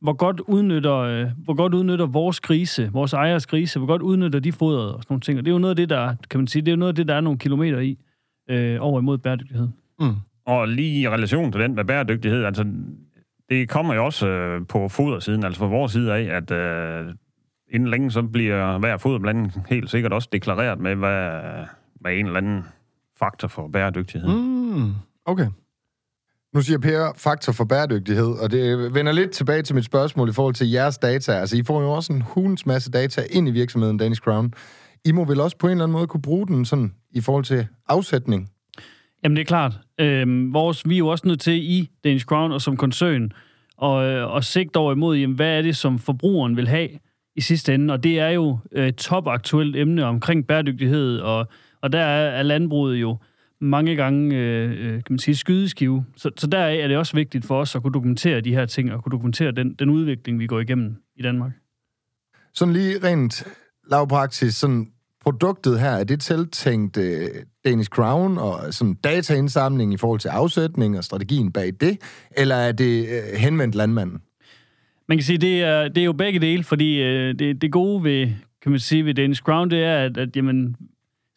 hvor 0.00 0.12
godt 0.12 0.40
udnytter, 0.40 0.96
øh, 0.96 1.26
hvor 1.44 1.54
godt 1.54 1.74
udnytter 1.74 2.06
vores 2.06 2.40
grise, 2.40 2.90
vores 2.92 3.12
ejers 3.12 3.46
grise, 3.46 3.78
hvor 3.78 3.86
godt 3.86 4.02
udnytter 4.02 4.40
de 4.40 4.52
fodret 4.52 4.94
og 4.94 5.02
sådan 5.02 5.12
nogle 5.12 5.20
ting. 5.20 5.38
Og 5.38 5.44
det 5.44 5.50
er 5.50 5.54
jo 5.54 5.58
noget 5.58 5.72
af 5.72 5.76
det, 5.76 5.88
der, 5.88 6.14
kan 6.30 6.40
man 6.40 6.46
sige, 6.46 6.62
det 6.62 6.68
er 6.68 6.72
jo 6.72 6.78
noget 6.78 6.92
af 6.92 6.96
det, 6.96 7.08
der 7.08 7.14
er 7.14 7.20
nogle 7.20 7.38
kilometer 7.38 7.78
i 7.78 7.98
øh, 8.50 8.76
over 8.80 9.00
imod 9.00 9.18
bæredygtighed. 9.18 9.68
Mm. 10.00 10.14
Og 10.46 10.68
lige 10.68 11.00
i 11.00 11.08
relation 11.08 11.52
til 11.52 11.60
den 11.60 11.74
med 11.74 11.84
bæredygtighed, 11.84 12.44
altså, 12.44 12.64
det 13.50 13.68
kommer 13.68 13.94
jo 13.94 14.04
også 14.04 14.28
øh, 14.28 14.66
på 14.66 14.88
fodersiden, 14.88 15.44
altså 15.44 15.58
fra 15.58 15.66
vores 15.66 15.92
side 15.92 16.14
af, 16.14 16.36
at 16.36 16.50
øh, 16.50 17.14
inden 17.70 17.88
længe 17.88 18.10
så 18.10 18.22
bliver 18.22 18.78
hver 18.78 18.96
foderblanding 18.96 19.52
helt 19.68 19.90
sikkert 19.90 20.12
også 20.12 20.28
deklareret 20.32 20.80
med, 20.80 20.94
hvad, 20.94 21.40
hvad 22.00 22.12
en 22.12 22.26
eller 22.26 22.38
anden 22.38 22.64
faktor 23.18 23.48
for 23.48 23.68
bæredygtighed. 23.68 24.28
Mm. 24.28 24.92
Okay. 25.24 25.46
Nu 26.54 26.62
siger 26.62 26.78
Per 26.78 27.12
faktor 27.16 27.52
for 27.52 27.64
bæredygtighed, 27.64 28.26
og 28.42 28.50
det 28.50 28.94
vender 28.94 29.12
lidt 29.12 29.30
tilbage 29.30 29.62
til 29.62 29.74
mit 29.74 29.84
spørgsmål 29.84 30.28
i 30.28 30.32
forhold 30.32 30.54
til 30.54 30.70
jeres 30.70 30.98
data. 30.98 31.32
Altså, 31.32 31.56
I 31.56 31.62
får 31.62 31.82
jo 31.82 31.90
også 31.90 32.12
en 32.12 32.22
hulens 32.22 32.66
masse 32.66 32.90
data 32.90 33.22
ind 33.30 33.48
i 33.48 33.50
virksomheden 33.50 33.96
Danish 33.96 34.20
Crown. 34.20 34.52
I 35.04 35.12
må 35.12 35.24
vel 35.24 35.40
også 35.40 35.56
på 35.56 35.66
en 35.66 35.70
eller 35.70 35.84
anden 35.84 35.92
måde 35.92 36.06
kunne 36.06 36.22
bruge 36.22 36.46
den 36.46 36.64
sådan 36.64 36.94
i 37.10 37.20
forhold 37.20 37.44
til 37.44 37.66
afsætning? 37.88 38.50
Jamen, 39.24 39.36
det 39.36 39.42
er 39.42 39.46
klart. 39.46 39.78
Øhm, 40.00 40.54
vores, 40.54 40.88
vi 40.88 40.94
er 40.94 40.98
jo 40.98 41.08
også 41.08 41.26
nødt 41.26 41.40
til 41.40 41.54
i 41.54 41.90
Danish 42.04 42.26
Crown 42.26 42.52
og 42.52 42.60
som 42.60 42.76
koncern 42.76 43.32
og, 43.76 44.04
øh, 44.04 44.32
og 44.32 44.44
sigte 44.44 44.76
over 44.76 44.92
imod, 44.92 45.16
jamen, 45.16 45.36
hvad 45.36 45.58
er 45.58 45.62
det, 45.62 45.76
som 45.76 45.98
forbrugeren 45.98 46.56
vil 46.56 46.68
have 46.68 46.88
i 47.36 47.40
sidste 47.40 47.74
ende? 47.74 47.94
Og 47.94 48.02
det 48.04 48.18
er 48.18 48.28
jo 48.28 48.58
et 48.72 48.96
topaktuelt 48.96 49.76
emne 49.76 50.04
omkring 50.04 50.46
bæredygtighed, 50.46 51.18
og, 51.18 51.48
og 51.80 51.92
der 51.92 52.00
er, 52.00 52.42
landbruget 52.42 53.00
jo 53.00 53.16
mange 53.60 53.96
gange, 53.96 54.36
øh, 54.36 54.70
øh, 54.70 54.92
kan 54.92 55.04
man 55.10 55.18
sige, 55.18 55.36
skydeskive. 55.36 56.04
Så, 56.16 56.30
så 56.36 56.46
deraf 56.46 56.78
er 56.82 56.88
det 56.88 56.96
også 56.96 57.16
vigtigt 57.16 57.44
for 57.44 57.60
os 57.60 57.76
at 57.76 57.82
kunne 57.82 57.92
dokumentere 57.92 58.40
de 58.40 58.54
her 58.54 58.66
ting, 58.66 58.92
og 58.92 59.02
kunne 59.02 59.12
dokumentere 59.12 59.52
den, 59.52 59.74
den 59.74 59.90
udvikling, 59.90 60.38
vi 60.38 60.46
går 60.46 60.60
igennem 60.60 60.96
i 61.16 61.22
Danmark. 61.22 61.52
Sådan 62.54 62.74
lige 62.74 62.98
rent 63.04 63.46
lavpraksis, 63.90 64.54
sådan 64.54 64.92
produktet 65.20 65.80
her, 65.80 65.90
er 65.90 66.04
det 66.04 66.20
tiltænkt 66.20 66.96
øh, 66.96 67.28
Danish 67.64 67.90
Crown 67.90 68.38
og 68.38 68.74
sådan 68.74 68.94
dataindsamling 68.94 69.94
i 69.94 69.96
forhold 69.96 70.20
til 70.20 70.28
afsætning 70.28 70.98
og 70.98 71.04
strategien 71.04 71.52
bag 71.52 71.72
det, 71.80 71.98
eller 72.36 72.54
er 72.54 72.72
det 72.72 73.06
øh, 73.08 73.38
henvendt 73.38 73.74
landmanden? 73.74 74.22
Man 75.08 75.18
kan 75.18 75.24
sige, 75.24 75.38
det 75.38 75.62
er, 75.62 75.88
det 75.88 76.00
er 76.00 76.04
jo 76.04 76.12
begge 76.12 76.40
dele, 76.40 76.64
fordi 76.64 77.02
øh, 77.02 77.34
det, 77.38 77.62
det 77.62 77.72
gode 77.72 78.04
ved, 78.04 78.26
kan 78.62 78.70
man 78.70 78.80
sige, 78.80 79.04
ved 79.04 79.14
Danish 79.14 79.42
Crown, 79.42 79.70
det 79.70 79.84
er, 79.84 79.96
at, 79.96 80.18
at 80.18 80.36
jamen, 80.36 80.76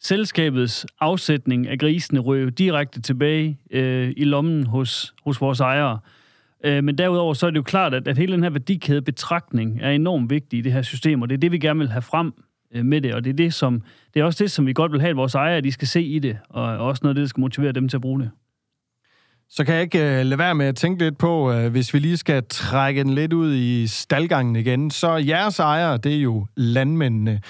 selskabets 0.02 0.86
afsætning 1.00 1.68
af 1.68 1.78
grisene 1.78 2.20
ryger 2.20 2.50
direkte 2.50 3.00
tilbage 3.00 3.58
øh, 3.70 4.12
i 4.16 4.24
lommen 4.24 4.66
hos, 4.66 5.14
hos 5.24 5.40
vores 5.40 5.60
ejere. 5.60 5.98
Øh, 6.64 6.84
men 6.84 6.98
derudover 6.98 7.34
så 7.34 7.46
er 7.46 7.50
det 7.50 7.56
jo 7.56 7.62
klart, 7.62 7.94
at, 7.94 8.08
at 8.08 8.18
hele 8.18 8.32
den 8.32 8.42
her 8.42 8.50
værdikæde 8.50 9.02
betragtning 9.02 9.78
er 9.80 9.90
enormt 9.90 10.30
vigtig 10.30 10.58
i 10.58 10.62
det 10.62 10.72
her 10.72 10.82
system, 10.82 11.22
og 11.22 11.28
det 11.28 11.34
er 11.34 11.38
det, 11.38 11.52
vi 11.52 11.58
gerne 11.58 11.78
vil 11.78 11.88
have 11.88 12.02
frem 12.02 12.32
øh, 12.74 12.84
med 12.84 13.00
det, 13.00 13.14
og 13.14 13.24
det 13.24 13.30
er, 13.30 13.34
det, 13.34 13.54
som, 13.54 13.82
det 14.14 14.20
er 14.20 14.24
også 14.24 14.44
det, 14.44 14.50
som 14.50 14.66
vi 14.66 14.72
godt 14.72 14.92
vil 14.92 15.00
have, 15.00 15.10
at 15.10 15.16
vores 15.16 15.34
ejere 15.34 15.60
de 15.60 15.72
skal 15.72 15.88
se 15.88 16.02
i 16.02 16.18
det, 16.18 16.38
og 16.48 16.64
også 16.64 17.00
noget 17.02 17.10
af 17.10 17.14
det, 17.14 17.22
der 17.22 17.28
skal 17.28 17.40
motivere 17.40 17.72
dem 17.72 17.88
til 17.88 17.96
at 17.96 18.00
bruge 18.00 18.20
det. 18.20 18.30
Så 19.48 19.64
kan 19.64 19.74
jeg 19.74 19.82
ikke 19.82 19.98
uh, 19.98 20.04
lade 20.04 20.38
være 20.38 20.54
med 20.54 20.66
at 20.66 20.76
tænke 20.76 21.04
lidt 21.04 21.18
på, 21.18 21.52
uh, 21.52 21.66
hvis 21.66 21.94
vi 21.94 21.98
lige 21.98 22.16
skal 22.16 22.42
trække 22.48 23.04
den 23.04 23.14
lidt 23.14 23.32
ud 23.32 23.54
i 23.54 23.86
staldgangen 23.86 24.56
igen, 24.56 24.90
så 24.90 25.16
jeres 25.16 25.58
ejere, 25.58 25.96
det 25.96 26.16
er 26.16 26.20
jo 26.20 26.46
landmændene. 26.56 27.40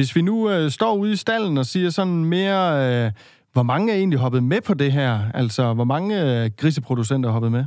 Hvis 0.00 0.16
vi 0.16 0.22
nu 0.22 0.64
uh, 0.64 0.70
står 0.70 0.94
ude 0.94 1.12
i 1.12 1.16
stallen 1.16 1.58
og 1.58 1.66
siger 1.66 1.90
sådan 1.90 2.24
mere, 2.24 3.06
uh, 3.06 3.12
hvor 3.52 3.62
mange 3.62 3.92
er 3.92 3.96
egentlig 3.96 4.18
hoppet 4.18 4.42
med 4.42 4.60
på 4.60 4.74
det 4.74 4.92
her? 4.92 5.18
Altså, 5.34 5.74
hvor 5.74 5.84
mange 5.84 6.44
uh, 6.44 6.50
griseproducenter 6.56 7.28
er 7.28 7.32
hoppet 7.32 7.52
med? 7.52 7.64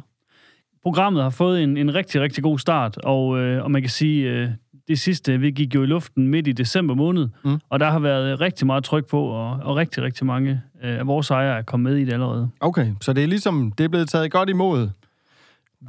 programmet 0.83 1.23
har 1.23 1.29
fået 1.29 1.63
en, 1.63 1.77
en 1.77 1.95
rigtig, 1.95 2.21
rigtig 2.21 2.43
god 2.43 2.59
start, 2.59 2.97
og, 2.97 3.39
øh, 3.39 3.63
og 3.63 3.71
man 3.71 3.81
kan 3.81 3.89
sige, 3.89 4.29
øh, 4.29 4.49
det 4.87 4.99
sidste, 4.99 5.39
vi 5.39 5.51
gik 5.51 5.75
jo 5.75 5.83
i 5.83 5.85
luften 5.85 6.27
midt 6.27 6.47
i 6.47 6.51
december 6.51 6.95
måned, 6.95 7.27
Mm. 7.43 7.51
mm. 7.51 7.59
og 7.69 7.79
der 7.79 7.91
har 7.91 7.99
været 7.99 8.41
rigtig 8.41 8.67
meget 8.67 8.83
tryk 8.83 9.05
på, 9.05 9.23
og, 9.23 9.59
og 9.63 9.75
rigtig, 9.75 10.03
rigtig 10.03 10.25
mange 10.25 10.61
øh, 10.83 10.99
af 10.99 11.07
vores 11.07 11.29
ejere 11.29 11.57
er 11.57 11.61
kommet 11.61 11.93
med 11.93 12.01
i 12.01 12.05
det 12.05 12.13
allerede. 12.13 12.49
Okay, 12.59 12.87
så 13.01 13.13
det 13.13 13.23
er 13.23 13.27
ligesom, 13.27 13.71
det 13.77 13.83
er 13.83 13.87
blevet 13.89 14.09
taget 14.09 14.31
godt 14.31 14.49
imod. 14.49 14.89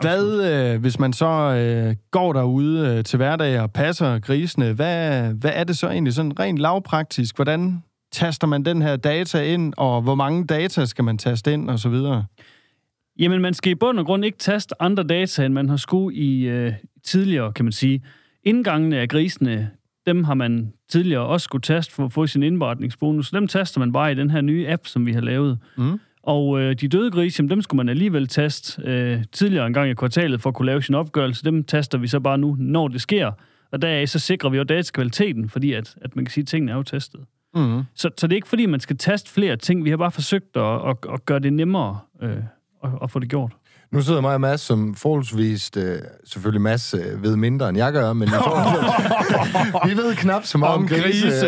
Hvad, 0.01 0.73
øh, 0.75 0.81
hvis 0.81 0.99
man 0.99 1.13
så 1.13 1.27
øh, 1.27 1.97
går 2.11 2.33
derude 2.33 2.89
øh, 2.89 3.05
til 3.05 3.17
hverdag 3.17 3.61
og 3.61 3.73
passer 3.73 4.19
grisene, 4.19 4.73
hvad, 4.73 5.23
hvad 5.33 5.51
er 5.55 5.65
det 5.65 5.79
så 5.79 5.89
egentlig 5.89 6.15
sådan 6.15 6.41
rent 6.41 6.59
lavpraktisk? 6.59 7.37
Hvordan 7.37 7.83
taster 8.13 8.47
man 8.47 8.65
den 8.65 8.83
her 8.83 8.97
data 8.97 9.53
ind, 9.55 9.75
og 9.77 10.03
hvor 10.03 10.15
mange 10.15 10.47
data 10.47 10.85
skal 10.85 11.05
man 11.05 11.19
taste 11.19 11.53
ind, 11.53 11.71
og 11.71 11.79
så 11.79 11.89
videre? 11.89 12.25
Jamen, 13.19 13.41
man 13.41 13.55
skal 13.55 13.73
i 13.73 13.75
bund 13.75 13.99
og 13.99 14.07
grund 14.07 14.25
ikke 14.25 14.39
taste 14.39 14.83
andre 14.83 15.03
data, 15.03 15.45
end 15.45 15.55
man 15.55 15.69
har 15.69 15.77
skulle 15.77 16.17
i 16.17 16.43
øh, 16.43 16.73
tidligere, 17.05 17.53
kan 17.53 17.65
man 17.65 17.73
sige. 17.73 18.03
Indgangene 18.43 18.99
af 18.99 19.09
grisene, 19.09 19.71
dem 20.07 20.25
har 20.25 20.35
man 20.35 20.73
tidligere 20.89 21.23
også 21.23 21.45
skulle 21.45 21.63
taste 21.63 21.93
for 21.93 22.05
at 22.05 22.13
få 22.13 22.27
sin 22.27 22.43
indberetningsbonus. 22.43 23.31
Dem 23.31 23.49
taster 23.49 23.81
man 23.81 23.93
bare 23.93 24.13
i 24.13 24.15
den 24.15 24.31
her 24.31 24.41
nye 24.41 24.69
app, 24.69 24.87
som 24.87 25.07
vi 25.07 25.13
har 25.13 25.21
lavet. 25.21 25.59
Mm. 25.77 26.01
Og 26.27 26.61
øh, 26.61 26.75
de 26.75 26.89
døde 26.89 27.11
grise, 27.11 27.41
jamen, 27.41 27.51
dem 27.51 27.63
skulle 27.63 27.77
man 27.77 27.89
alligevel 27.89 28.27
teste 28.27 28.83
øh, 28.85 29.25
tidligere 29.33 29.67
en 29.67 29.73
gang 29.73 29.91
i 29.91 29.95
kvartalet 29.95 30.41
for 30.41 30.51
at 30.51 30.55
kunne 30.55 30.67
lave 30.67 30.83
sin 30.83 30.95
opgørelse. 30.95 31.45
Dem 31.45 31.65
taster 31.65 31.99
vi 31.99 32.07
så 32.07 32.21
bare 32.21 32.39
nu, 32.39 32.57
når 32.59 32.89
det 32.89 33.01
sker. 33.01 33.33
Og 33.73 33.83
deraf 33.83 34.09
så 34.09 34.19
sikrer 34.19 34.51
vi 34.51 34.57
jo 34.57 34.63
datakvaliteten, 34.63 35.49
fordi 35.49 35.73
at, 35.73 35.95
at 36.03 36.17
man 36.17 36.25
kan 36.25 36.33
sige, 36.33 36.43
at 36.43 36.49
tingene 36.49 36.73
er 36.73 36.77
jo 36.77 36.83
testet. 36.83 37.21
Mm. 37.55 37.83
Så, 37.95 38.11
så 38.19 38.27
det 38.27 38.33
er 38.33 38.37
ikke 38.37 38.49
fordi, 38.49 38.67
man 38.67 38.81
skal 38.81 38.97
teste 38.99 39.31
flere 39.31 39.57
ting. 39.57 39.85
Vi 39.85 39.91
har 39.91 39.97
bare 39.97 40.11
forsøgt 40.11 40.57
at, 40.57 40.89
at, 40.89 40.97
at 41.13 41.27
gøre 41.27 41.39
det 41.39 41.53
nemmere 41.53 41.99
øh, 42.23 42.37
at, 42.85 42.91
at 43.03 43.11
få 43.11 43.19
det 43.19 43.29
gjort. 43.29 43.53
Nu 43.93 44.01
sidder 44.03 44.21
mig 44.21 44.35
og 44.35 44.41
Mads 44.41 44.61
som 44.61 44.95
forholdsvis, 44.95 45.71
øh, 45.77 45.99
selvfølgelig 46.25 46.61
Mads 46.63 46.95
øh, 46.95 47.23
ved 47.23 47.37
mindre 47.37 47.69
end 47.69 47.79
jeg 47.79 47.93
gør, 47.93 48.13
men 48.13 48.29
i 48.29 48.31
forhold, 48.31 49.89
vi 49.91 49.97
ved 49.97 50.15
knap 50.17 50.45
så 50.45 50.59
meget 50.59 50.75
om, 50.75 50.83
Om 50.83 50.89
grise. 50.89 51.27
grise. 51.27 51.47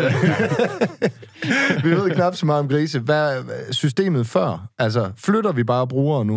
vi 1.83 1.89
ved 1.95 2.11
knap 2.11 2.35
så 2.35 2.45
meget 2.45 2.59
om 2.59 2.67
grise. 2.69 2.99
Hvad 2.99 3.43
hvad- 3.43 3.73
systemet 3.73 4.27
før? 4.27 4.67
Altså, 4.79 5.11
flytter 5.17 5.51
vi 5.51 5.63
bare 5.63 5.87
brugere 5.87 6.25
nu? 6.25 6.33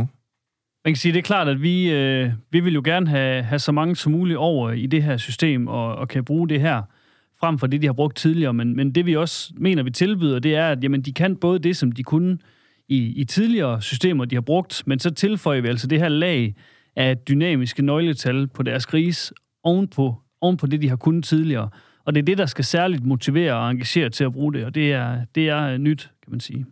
Man 0.85 0.95
kan 0.95 0.97
sige, 0.97 1.13
det 1.13 1.19
er 1.19 1.23
klart, 1.23 1.49
at 1.49 1.63
vi, 1.63 1.91
øh, 1.93 2.31
vi 2.51 2.61
vil 2.61 2.75
jo 2.75 2.83
gerne 2.85 3.09
have, 3.09 3.43
have 3.43 3.59
så 3.59 3.73
mange 3.73 3.97
som 3.97 4.13
muligt 4.13 4.37
over 4.39 4.71
i 4.73 4.87
det 4.87 5.03
her 5.03 5.17
system, 5.17 5.67
og, 5.69 5.95
og 5.97 6.09
kan 6.09 6.25
bruge 6.25 6.49
det 6.49 6.61
her, 6.61 6.83
frem 7.41 7.59
for 7.59 7.67
det, 7.67 7.83
de 7.83 7.87
har 7.87 7.93
brugt 7.93 8.17
tidligere. 8.17 8.53
Men, 8.55 8.77
men 8.77 8.95
det, 8.95 9.07
vi 9.07 9.17
også 9.17 9.53
mener, 9.57 9.83
vi 9.83 9.91
tilbyder, 9.91 10.39
det 10.39 10.55
er, 10.57 10.69
at 10.69 10.83
jamen, 10.85 11.03
de 11.03 11.13
kan 11.13 11.37
både 11.37 11.59
det, 11.59 11.77
som 11.77 11.93
de 11.93 12.03
kunne 12.03 12.39
i, 12.91 13.21
i 13.21 13.25
tidligere 13.25 13.83
systemer, 13.83 14.25
de 14.25 14.37
har 14.37 14.41
brugt, 14.41 14.83
men 14.87 14.99
så 14.99 15.11
tilføjer 15.11 15.61
vi 15.61 15.69
altså 15.69 15.87
det 15.87 15.99
her 15.99 16.09
lag 16.09 16.55
af 16.97 17.19
dynamiske 17.19 17.83
nøgletal 17.83 18.49
på 18.49 18.63
deres 18.63 18.87
gris 18.87 19.33
ovenpå, 19.65 20.15
ovenpå 20.41 20.67
det, 20.67 20.83
de 20.83 20.89
har 20.89 20.97
kunnet 20.97 21.25
tidligere. 21.25 21.69
Og 22.05 22.15
det 22.15 22.21
er 22.21 22.25
det, 22.25 22.39
der 22.39 22.47
skal 22.47 22.65
særligt 22.65 23.05
motivere 23.05 23.55
og 23.55 23.71
engagere 23.71 24.09
til 24.09 24.25
at 24.25 24.33
bruge 24.33 24.53
det, 24.53 24.65
og 24.65 24.75
det 24.75 24.93
er, 24.93 25.25
det 25.35 25.49
er 25.49 25.77
nyt, 25.79 26.11
kan 26.23 26.31
man 26.31 26.41
sige. 26.41 26.67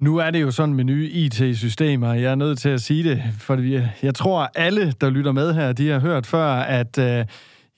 Nu 0.00 0.16
er 0.16 0.30
det 0.30 0.42
jo 0.42 0.50
sådan 0.50 0.74
med 0.74 0.84
nye 0.84 1.10
IT-systemer, 1.10 2.12
jeg 2.12 2.30
er 2.30 2.34
nødt 2.34 2.58
til 2.58 2.68
at 2.68 2.80
sige 2.80 3.10
det, 3.10 3.22
for 3.38 3.56
jeg 4.02 4.14
tror, 4.14 4.50
alle, 4.54 4.92
der 5.00 5.10
lytter 5.10 5.32
med 5.32 5.54
her, 5.54 5.72
de 5.72 5.88
har 5.88 6.00
hørt 6.00 6.26
før, 6.26 6.46
at 6.52 6.98
øh, 6.98 7.24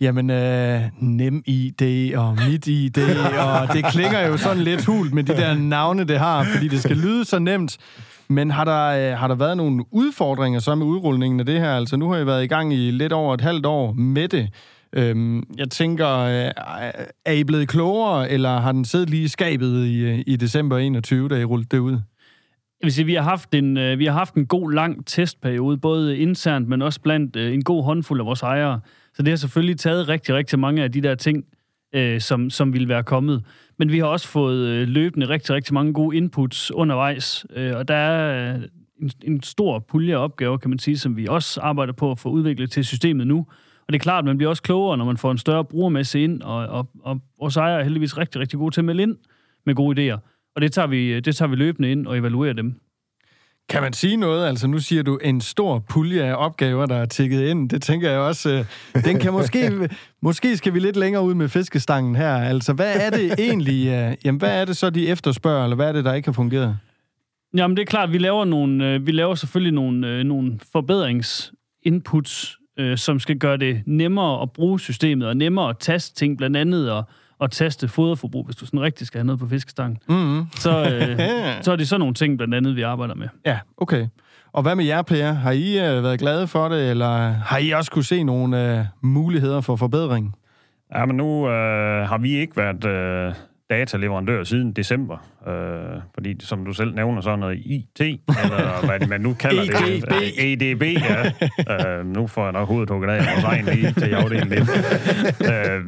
jamen, 0.01 0.31
øh, 0.31 0.83
NemID 1.01 2.15
og 2.17 2.37
MitID, 2.49 2.99
og 3.39 3.75
det 3.75 3.85
klinger 3.93 4.27
jo 4.27 4.37
sådan 4.37 4.63
lidt 4.63 4.85
hult 4.85 5.15
med 5.15 5.25
de 5.25 5.33
der 5.33 5.55
navne, 5.55 6.05
det 6.05 6.19
har, 6.19 6.45
fordi 6.45 6.69
det 6.69 6.83
skal 6.83 6.97
lyde 6.97 7.25
så 7.25 7.39
nemt. 7.39 7.79
Men 8.29 8.51
har 8.51 8.65
der, 8.65 9.13
øh, 9.13 9.19
har 9.19 9.29
der 9.29 9.35
været 9.35 9.57
nogle 9.57 9.85
udfordringer 9.91 10.61
så 10.61 10.75
med 10.75 10.87
udrulningen 10.87 11.41
af 11.41 11.47
det 11.47 11.61
her? 11.61 11.77
Altså, 11.77 11.97
nu 11.97 12.09
har 12.11 12.17
jeg 12.17 12.27
været 12.27 12.45
i 12.45 12.47
gang 12.47 12.73
i 12.73 12.91
lidt 12.91 13.13
over 13.13 13.35
et 13.35 13.41
halvt 13.41 13.67
år 13.67 13.93
med 13.93 14.29
det. 14.29 14.49
Øhm, 14.93 15.43
jeg 15.59 15.71
tænker, 15.71 16.09
øh, 16.09 16.51
er 17.25 17.33
I 17.33 17.45
blevet 17.45 17.69
klogere, 17.69 18.31
eller 18.31 18.61
har 18.61 18.73
den 18.73 18.85
siddet 18.85 19.11
lige 19.11 19.23
i 19.23 19.29
skabet 19.29 19.87
i, 19.87 19.99
øh, 19.99 20.23
i 20.27 20.37
december 20.37 20.79
21, 20.79 21.29
da 21.29 21.35
I 21.35 21.45
rullede 21.45 21.69
det 21.71 21.79
ud? 21.79 21.93
Jeg 22.81 22.87
vil 22.87 22.93
sige, 22.93 23.05
vi 23.05 23.15
har 23.15 23.23
haft 23.23 23.55
en, 23.55 23.77
øh, 23.77 23.99
vi 23.99 24.07
har 24.07 24.13
haft 24.13 24.35
en 24.35 24.47
god 24.47 24.73
lang 24.73 25.07
testperiode, 25.07 25.79
både 25.79 26.19
internt, 26.19 26.69
men 26.69 26.83
også 26.83 27.01
blandt 27.01 27.37
øh, 27.37 27.55
en 27.55 27.65
god 27.65 27.85
håndfuld 27.85 28.21
af 28.21 28.27
vores 28.27 28.43
ejere. 28.43 28.81
Så 29.17 29.23
det 29.23 29.29
har 29.29 29.37
selvfølgelig 29.37 29.79
taget 29.79 30.09
rigtig, 30.09 30.35
rigtig 30.35 30.59
mange 30.59 30.83
af 30.83 30.93
de 30.93 31.01
der 31.01 31.15
ting, 31.15 31.45
øh, 31.95 32.21
som, 32.21 32.51
som 32.51 32.73
ville 32.73 32.89
være 32.89 33.03
kommet. 33.03 33.45
Men 33.79 33.93
vi 33.93 33.99
har 33.99 34.07
også 34.07 34.29
fået 34.29 34.67
øh, 34.67 34.89
løbende 34.89 35.29
rigtig, 35.29 35.55
rigtig 35.55 35.75
mange 35.75 35.93
gode 35.93 36.17
inputs 36.17 36.71
undervejs. 36.71 37.47
Øh, 37.57 37.77
og 37.77 37.89
der 37.89 37.95
er 37.95 38.55
øh, 38.55 38.63
en, 39.03 39.11
en 39.25 39.43
stor 39.43 39.79
pulje 39.79 40.15
af 40.17 40.23
opgaver, 40.23 40.57
kan 40.57 40.71
man 40.71 40.79
sige, 40.79 40.99
som 40.99 41.17
vi 41.17 41.27
også 41.27 41.61
arbejder 41.61 41.93
på 41.93 42.11
at 42.11 42.19
få 42.19 42.29
udviklet 42.29 42.71
til 42.71 42.85
systemet 42.85 43.27
nu. 43.27 43.39
Og 43.87 43.93
det 43.93 43.95
er 43.95 44.03
klart, 44.03 44.19
at 44.19 44.25
man 44.25 44.37
bliver 44.37 44.51
også 44.51 44.63
klogere, 44.63 44.99
når 44.99 45.05
man 45.05 45.17
får 45.17 45.31
en 45.31 45.39
større 45.39 45.65
brugermasse 45.65 46.21
ind, 46.21 46.43
og, 46.43 46.67
og, 46.67 46.91
og 47.01 47.21
vores 47.41 47.57
ejere 47.57 47.81
er 47.81 47.85
heldigvis 47.85 48.19
rigtig, 48.19 48.41
rigtig 48.41 48.59
gode 48.59 48.75
til 48.75 48.81
at 48.81 48.85
melde 48.85 49.03
ind 49.03 49.17
med 49.67 49.75
gode 49.75 50.13
idéer. 50.15 50.19
Og 50.57 50.63
det 50.63 50.73
tager 50.73 50.87
vi, 50.89 51.13
øh, 51.13 51.25
det 51.25 51.37
tager 51.37 51.49
vi 51.49 51.57
løbende 51.57 51.91
ind 51.91 52.07
og 52.07 52.19
evaluerer 52.19 52.53
dem. 52.53 52.81
Kan 53.69 53.83
man 53.83 53.93
sige 53.93 54.17
noget? 54.17 54.47
Altså, 54.49 54.67
nu 54.67 54.79
siger 54.79 55.03
du 55.03 55.19
en 55.23 55.41
stor 55.41 55.79
pulje 55.79 56.23
af 56.23 56.35
opgaver, 56.35 56.87
der 56.87 56.97
er 56.97 57.07
tækket 57.07 57.49
ind. 57.49 57.71
Det 57.71 57.83
tænker 57.83 58.11
jeg 58.11 58.19
også, 58.19 58.65
øh, 58.97 59.05
den 59.05 59.19
kan 59.19 59.33
måske... 59.33 59.89
måske 60.23 60.57
skal 60.57 60.75
vi 60.75 60.79
lidt 60.79 60.97
længere 60.97 61.23
ud 61.23 61.35
med 61.35 61.49
fiskestangen 61.49 62.17
her. 62.17 62.35
Altså, 62.35 62.73
hvad 62.73 62.97
er 62.97 63.11
det 63.11 63.35
egentlig... 63.39 63.87
Øh, 63.87 64.15
jamen, 64.25 64.39
hvad 64.39 64.61
er 64.61 64.65
det 64.65 64.77
så, 64.77 64.91
de 64.91 65.09
efterspørger, 65.09 65.65
eller 65.65 65.77
hvad 65.77 65.89
er 65.89 65.93
det, 65.93 66.05
der 66.05 66.15
ikke 66.15 66.29
har 66.29 66.33
fungeret? 66.33 66.79
Jamen, 67.57 67.77
det 67.77 67.83
er 67.83 67.87
klart, 67.87 68.13
vi 68.13 68.19
laver, 68.19 68.45
nogle, 68.45 68.87
øh, 68.87 69.07
vi 69.07 69.13
laver 69.13 69.35
selvfølgelig 69.35 69.73
nogle, 69.73 70.09
øh, 70.09 70.25
nogle 70.25 70.59
forbedringsinputs, 70.73 72.59
øh, 72.79 72.99
som 72.99 73.19
skal 73.19 73.39
gøre 73.39 73.57
det 73.57 73.83
nemmere 73.87 74.43
at 74.43 74.53
bruge 74.53 74.81
systemet, 74.81 75.29
og 75.29 75.37
nemmere 75.37 75.69
at 75.69 75.79
taste 75.79 76.15
ting, 76.15 76.39
blandt 76.39 76.57
andet 76.57 76.91
og, 76.91 77.05
og 77.39 77.51
taste 77.51 77.89
foderforbrug, 77.89 78.45
hvis 78.45 78.57
du 78.57 78.67
sådan 78.67 78.81
rigtig 78.81 79.07
skal 79.07 79.19
have 79.19 79.27
noget 79.27 79.41
på 79.41 79.47
fiskestangen. 79.47 79.99
Mm-hmm. 80.09 80.47
Så, 80.55 80.71
øh, 80.71 81.19
så 81.65 81.73
er 81.73 81.77
det 81.77 81.89
sådan 81.89 82.01
nogle 82.01 82.15
ting, 82.15 82.37
blandt 82.39 82.55
andet, 82.55 82.77
vi 82.77 82.83
arbejder 82.83 83.15
med. 83.15 83.29
Ja, 83.47 83.59
okay. 83.77 84.07
Og 84.53 84.63
hvad 84.63 84.75
med 84.75 84.85
jer, 84.85 85.03
Per? 85.03 85.33
Har 85.33 85.51
I 85.51 85.79
øh, 85.79 86.03
været 86.03 86.19
glade 86.19 86.47
for 86.47 86.69
det, 86.69 86.91
eller 86.91 87.29
har 87.29 87.59
I 87.59 87.71
også 87.71 87.91
kunne 87.91 88.05
se 88.05 88.23
nogle 88.25 88.79
øh, 88.79 88.85
muligheder 89.03 89.61
for 89.61 89.77
forbedring? 89.77 90.35
Ja, 90.95 91.07
men 91.07 91.17
nu 91.17 91.49
øh, 91.49 92.09
har 92.09 92.19
vi 92.19 92.37
ikke 92.37 92.57
været 92.57 92.85
øh, 92.85 93.35
dataleverandør 93.71 94.45
siden 94.45 94.73
december. 94.73 95.17
Øh, 95.49 96.01
fordi, 96.15 96.37
som 96.41 96.65
du 96.65 96.73
selv 96.73 96.95
nævner, 96.95 97.21
så 97.21 97.31
er 97.31 97.37
noget 97.37 97.59
IT, 97.59 98.01
eller 98.01 98.87
hvad 98.87 99.09
man 99.09 99.21
nu 99.21 99.35
kalder 99.35 99.63
det. 99.63 99.73
EDB. 99.97 100.83
Øh, 100.83 100.83
EDB, 100.83 100.83
ja. 100.83 101.99
øh, 101.99 102.07
nu 102.07 102.27
får 102.27 102.43
jeg 102.43 102.53
nok 102.53 102.69
hovedet 102.69 102.91
hugget 102.91 103.11
af 103.11 103.19
vores 103.19 103.45
egen 103.45 103.69
IT-afdeling 103.69 104.51
lidt. 104.51 104.71
øh, 105.53 105.81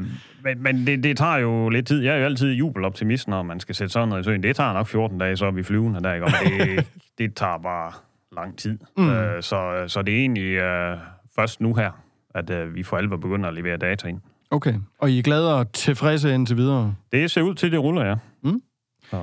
men 0.44 0.62
men 0.62 0.86
det, 0.86 1.04
det 1.04 1.16
tager 1.16 1.36
jo 1.36 1.68
lidt 1.68 1.86
tid. 1.86 2.02
Jeg 2.02 2.14
er 2.14 2.18
jo 2.18 2.24
altid 2.24 2.52
jubeloptimist, 2.52 3.28
når 3.28 3.42
man 3.42 3.60
skal 3.60 3.74
sætte 3.74 3.92
sådan 3.92 4.08
noget 4.08 4.22
i 4.22 4.24
søen. 4.24 4.42
Det 4.42 4.56
tager 4.56 4.72
nok 4.72 4.86
14 4.86 5.18
dage, 5.18 5.36
så 5.36 5.46
er 5.46 5.50
vi 5.50 5.62
flyvende 5.62 6.02
der, 6.02 6.14
ikke? 6.14 6.26
Og 6.26 6.32
det, 6.32 6.86
det 7.18 7.34
tager 7.34 7.58
bare 7.58 7.92
lang 8.36 8.58
tid. 8.58 8.78
Mm. 8.96 9.10
Øh, 9.10 9.42
så, 9.42 9.84
så 9.86 10.02
det 10.02 10.14
er 10.14 10.18
egentlig 10.18 10.50
øh, 10.50 10.98
først 11.36 11.60
nu 11.60 11.74
her, 11.74 11.90
at 12.34 12.50
øh, 12.50 12.74
vi 12.74 12.82
for 12.82 12.96
alvor 12.96 13.16
begynder 13.16 13.48
at 13.48 13.54
levere 13.54 13.76
data 13.76 14.08
ind. 14.08 14.20
Okay. 14.50 14.74
Og 14.98 15.10
I 15.10 15.18
er 15.18 15.22
glade 15.22 15.54
og 15.54 15.72
tilfredse 15.72 16.34
indtil 16.34 16.56
videre? 16.56 16.94
Det 17.12 17.30
ser 17.30 17.42
ud 17.42 17.54
til, 17.54 17.72
det 17.72 17.80
ruller, 17.80 18.04
ja. 18.04 18.14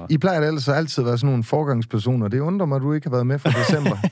I 0.10 0.17
plejer 0.17 0.41
ellers 0.41 0.67
altid 0.67 1.04
at 1.04 1.08
være 1.08 1.17
sådan 1.17 1.30
nogle 1.30 1.43
forgangspersoner. 1.43 2.28
Det 2.28 2.39
undrer 2.39 2.65
mig, 2.65 2.75
at 2.75 2.82
du 2.82 2.93
ikke 2.93 3.08
har 3.08 3.12
været 3.12 3.28
med 3.28 3.39
fra 3.39 3.49
december. 3.49 3.97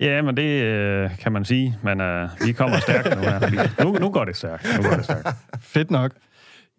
Ja, 0.00 0.22
men 0.22 0.36
det 0.36 0.62
øh, 0.62 1.18
kan 1.18 1.32
man 1.32 1.44
sige. 1.44 1.78
Men 1.82 2.00
øh, 2.00 2.28
vi 2.46 2.52
kommer 2.52 2.78
stærkt 2.78 3.16
nu 3.16 3.22
her. 3.22 3.84
Nu, 3.84 3.92
nu 3.92 4.10
går 4.10 4.24
det 4.24 4.36
stærkt. 4.36 4.66
Nu 4.76 4.88
går 4.88 4.96
det 4.96 5.04
stærkt. 5.04 5.28
Fedt 5.60 5.90
nok. 5.90 6.12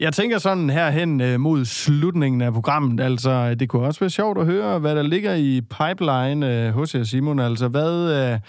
Jeg 0.01 0.13
tænker 0.13 0.37
sådan 0.37 0.69
herhen 0.69 1.19
hen 1.19 1.41
mod 1.41 1.65
slutningen 1.65 2.41
af 2.41 2.53
programmet, 2.53 2.99
altså 2.99 3.55
det 3.55 3.69
kunne 3.69 3.81
også 3.81 3.99
være 3.99 4.09
sjovt 4.09 4.37
at 4.37 4.45
høre, 4.45 4.79
hvad 4.79 4.95
der 4.95 5.01
ligger 5.01 5.35
i 5.35 5.61
pipeline 5.61 6.67
øh, 6.67 6.73
hos 6.73 6.95
jer, 6.95 7.03
Simon. 7.03 7.39
Altså 7.39 7.67
hvad, 7.67 8.31
øh, 8.33 8.39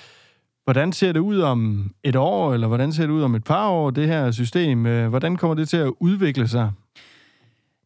hvordan 0.65 0.93
ser 0.93 1.12
det 1.12 1.21
ud 1.21 1.41
om 1.41 1.91
et 2.05 2.17
år, 2.17 2.55
eller 2.55 2.67
hvordan 2.67 2.93
ser 2.93 3.03
det 3.03 3.12
ud 3.12 3.23
om 3.23 3.35
et 3.35 3.45
par 3.45 3.69
år, 3.69 3.91
det 3.91 4.09
her 4.09 4.31
system? 4.31 4.83
Hvordan 5.09 5.37
kommer 5.37 5.55
det 5.55 5.69
til 5.69 5.77
at 5.77 5.93
udvikle 6.01 6.49
sig? 6.49 6.71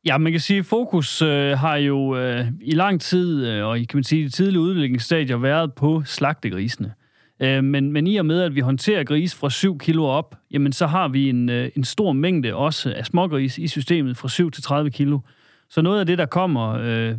Ja, 0.07 0.19
man 0.19 0.33
kan 0.33 0.41
sige, 0.41 0.59
at 0.59 0.67
fokus 0.67 1.23
øh, 1.23 1.59
har 1.59 1.77
jo 1.77 2.17
øh, 2.17 2.47
i 2.61 2.75
lang 2.75 3.01
tid, 3.01 3.47
øh, 3.47 3.67
og 3.67 3.79
i 3.79 3.85
kan 3.85 3.97
man 3.97 4.05
sige, 4.05 4.25
de 4.25 4.31
tidlige 4.31 4.61
udviklingsstadier, 4.61 5.37
været 5.37 5.75
på 5.75 6.03
slagtegrisene. 6.05 6.89
Øh, 6.89 7.06
men, 7.41 7.93
men 7.93 8.07
i 8.07 8.17
og 8.17 8.27
med, 8.27 8.41
at 8.41 8.55
vi 8.55 8.61
håndterer 8.61 9.05
gris 9.05 9.35
fra 9.35 9.51
7 9.51 9.79
kilo 9.79 10.05
op, 10.05 10.37
jamen 10.51 10.73
så 10.73 10.87
har 10.87 11.09
vi 11.09 11.29
en, 11.29 11.49
øh, 11.49 11.71
en 11.77 11.85
stor 11.85 12.13
mængde 12.13 12.55
også 12.55 12.95
af 12.97 13.07
smågris 13.07 13.59
i 13.59 13.69
systemet 13.69 14.17
fra 14.17 14.29
7 14.29 14.51
til 14.51 14.63
30 14.63 14.91
kilo. 14.91 15.19
Så 15.71 15.83
noget 15.83 16.01
af 16.01 16.07
det, 16.07 16.19
der 16.19 16.27
kommer 16.27 16.79
øh, 16.83 17.15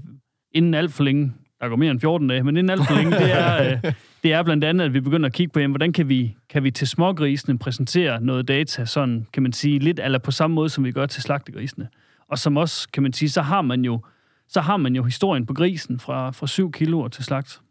inden 0.52 0.74
alt 0.74 0.94
for 0.94 1.04
længe, 1.04 1.34
der 1.62 1.70
går 1.70 1.76
mere 1.76 1.92
end 1.92 2.00
14 2.00 2.28
dage, 2.28 2.44
men 2.44 2.58
inden 2.58 2.70
alt 2.70 2.88
for 2.88 2.96
længe, 2.96 3.12
det 3.12 3.32
er, 3.32 3.72
øh, 3.72 3.94
det 4.24 4.34
er 4.34 4.44
blandt 4.44 4.64
andet, 4.64 4.86
at 4.86 4.94
vi 4.94 5.00
begynder 5.00 5.28
at 5.28 5.34
kigge 5.34 5.54
på, 5.54 5.60
jamen, 5.60 5.72
hvordan 5.72 5.94
kan 5.94 6.10
vi, 6.10 6.36
kan 6.50 6.64
vi 6.64 6.72
til 6.72 6.88
smågrisene 6.88 7.60
præsentere 7.60 8.22
noget 8.22 8.48
data, 8.48 8.86
sådan 8.86 9.28
kan 9.34 9.44
man 9.44 9.54
sige, 9.54 9.80
lidt 9.80 10.00
eller 10.04 10.20
på 10.20 10.32
samme 10.32 10.54
måde, 10.54 10.70
som 10.70 10.84
vi 10.84 10.92
gør 10.92 11.06
til 11.06 11.24
slagtegrisene. 11.24 11.88
Og 12.30 12.40
som 12.40 12.58
også, 12.58 12.90
kan 12.94 13.04
man 13.04 13.14
sige, 13.14 13.30
så 13.30 13.42
har 13.42 13.62
man 13.62 13.86
jo, 13.86 14.02
så 14.48 14.62
har 14.62 14.78
man 14.78 14.96
jo 14.96 15.04
historien 15.04 15.46
på 15.46 15.54
grisen 15.54 16.00
fra, 16.00 16.32
fra 16.32 16.48
7 16.48 16.72
kilo 16.72 17.08
til 17.08 17.24
slagt. 17.24 17.62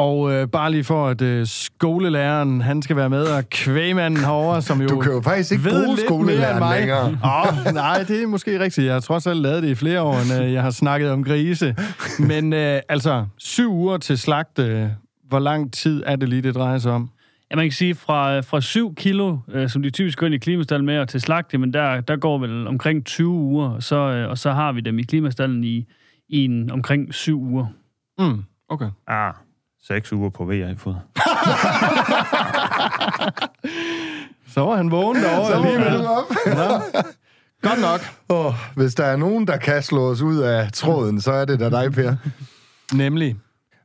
Og 0.00 0.32
øh, 0.32 0.48
bare 0.48 0.70
lige 0.70 0.84
for, 0.84 1.08
at 1.08 1.22
øh, 1.22 1.46
skolelæreren, 1.46 2.60
han 2.60 2.82
skal 2.82 2.96
være 2.96 3.10
med, 3.10 3.22
og 3.22 3.44
kvægmanden 3.50 4.24
herovre, 4.24 4.62
som 4.62 4.80
jo 4.82 4.88
Du 4.88 5.00
kan 5.00 5.12
jo 5.12 5.20
faktisk 5.20 5.52
ikke 5.52 5.64
bruge 5.64 5.74
lidt 5.74 5.86
mere 5.86 5.98
end 5.98 6.06
skolelæreren 6.08 6.58
mig. 6.58 6.78
længere. 6.78 7.04
Åh, 7.06 7.74
nej, 7.74 8.04
det 8.08 8.22
er 8.22 8.26
måske 8.26 8.60
rigtigt. 8.60 8.86
Jeg 8.86 8.94
har 8.94 9.00
trods 9.00 9.26
alt 9.26 9.40
lavet 9.40 9.62
det 9.62 9.68
i 9.68 9.74
flere 9.74 10.02
år, 10.02 10.14
end 10.14 10.42
øh, 10.44 10.52
jeg 10.52 10.62
har 10.62 10.70
snakket 10.70 11.10
om 11.10 11.24
grise. 11.24 11.76
Men 12.18 12.52
øh, 12.52 12.80
altså, 12.88 13.26
syv 13.38 13.72
uger 13.72 13.98
til 13.98 14.18
slagt, 14.18 14.58
øh, 14.58 14.86
hvor 15.28 15.38
lang 15.38 15.72
tid 15.72 16.02
er 16.06 16.16
det 16.16 16.28
lige, 16.28 16.42
det 16.42 16.54
drejer 16.54 16.78
sig 16.78 16.92
om? 16.92 17.10
Ja, 17.50 17.56
man 17.56 17.64
kan 17.64 17.72
sige, 17.72 17.94
fra, 17.94 18.40
fra 18.40 18.60
7 18.60 18.94
kilo, 18.94 19.36
øh, 19.52 19.68
som 19.68 19.82
de 19.82 19.90
typisk 19.90 20.18
går 20.18 20.26
ind 20.26 20.34
i 20.34 20.38
klimastallen 20.38 20.86
med, 20.86 20.98
og 20.98 21.08
til 21.08 21.20
slagt, 21.20 21.60
men 21.60 21.72
der, 21.72 22.00
der 22.00 22.16
går 22.16 22.38
vel 22.38 22.66
omkring 22.66 23.04
20 23.04 23.28
uger, 23.28 23.68
og 23.68 23.82
så, 23.82 23.96
øh, 23.96 24.30
og 24.30 24.38
så 24.38 24.52
har 24.52 24.72
vi 24.72 24.80
dem 24.80 24.98
i 24.98 25.02
klimastallen 25.02 25.64
i, 25.64 25.86
i 26.28 26.44
en, 26.44 26.70
omkring 26.70 27.14
7 27.14 27.42
uger. 27.42 27.66
Mm, 28.18 28.42
okay. 28.68 28.88
Ah, 29.06 29.32
seks 29.82 30.12
uger 30.12 30.30
på 30.30 30.44
VR-fod. 30.44 30.94
Så 34.54 34.60
var 34.60 34.76
han 34.76 34.90
vågen 34.90 35.22
derovre 35.22 35.54
alligevel. 35.54 36.02
Nå. 36.56 36.80
Godt 37.62 37.80
nok. 37.80 38.00
Oh, 38.28 38.54
hvis 38.76 38.94
der 38.94 39.04
er 39.04 39.16
nogen, 39.16 39.46
der 39.46 39.56
kan 39.56 39.82
slå 39.82 40.10
os 40.10 40.20
ud 40.20 40.38
af 40.38 40.72
tråden, 40.72 41.20
så 41.20 41.32
er 41.32 41.44
det 41.44 41.60
da 41.60 41.70
dig, 41.70 41.92
Per. 41.92 42.16
Nemlig. 42.94 43.36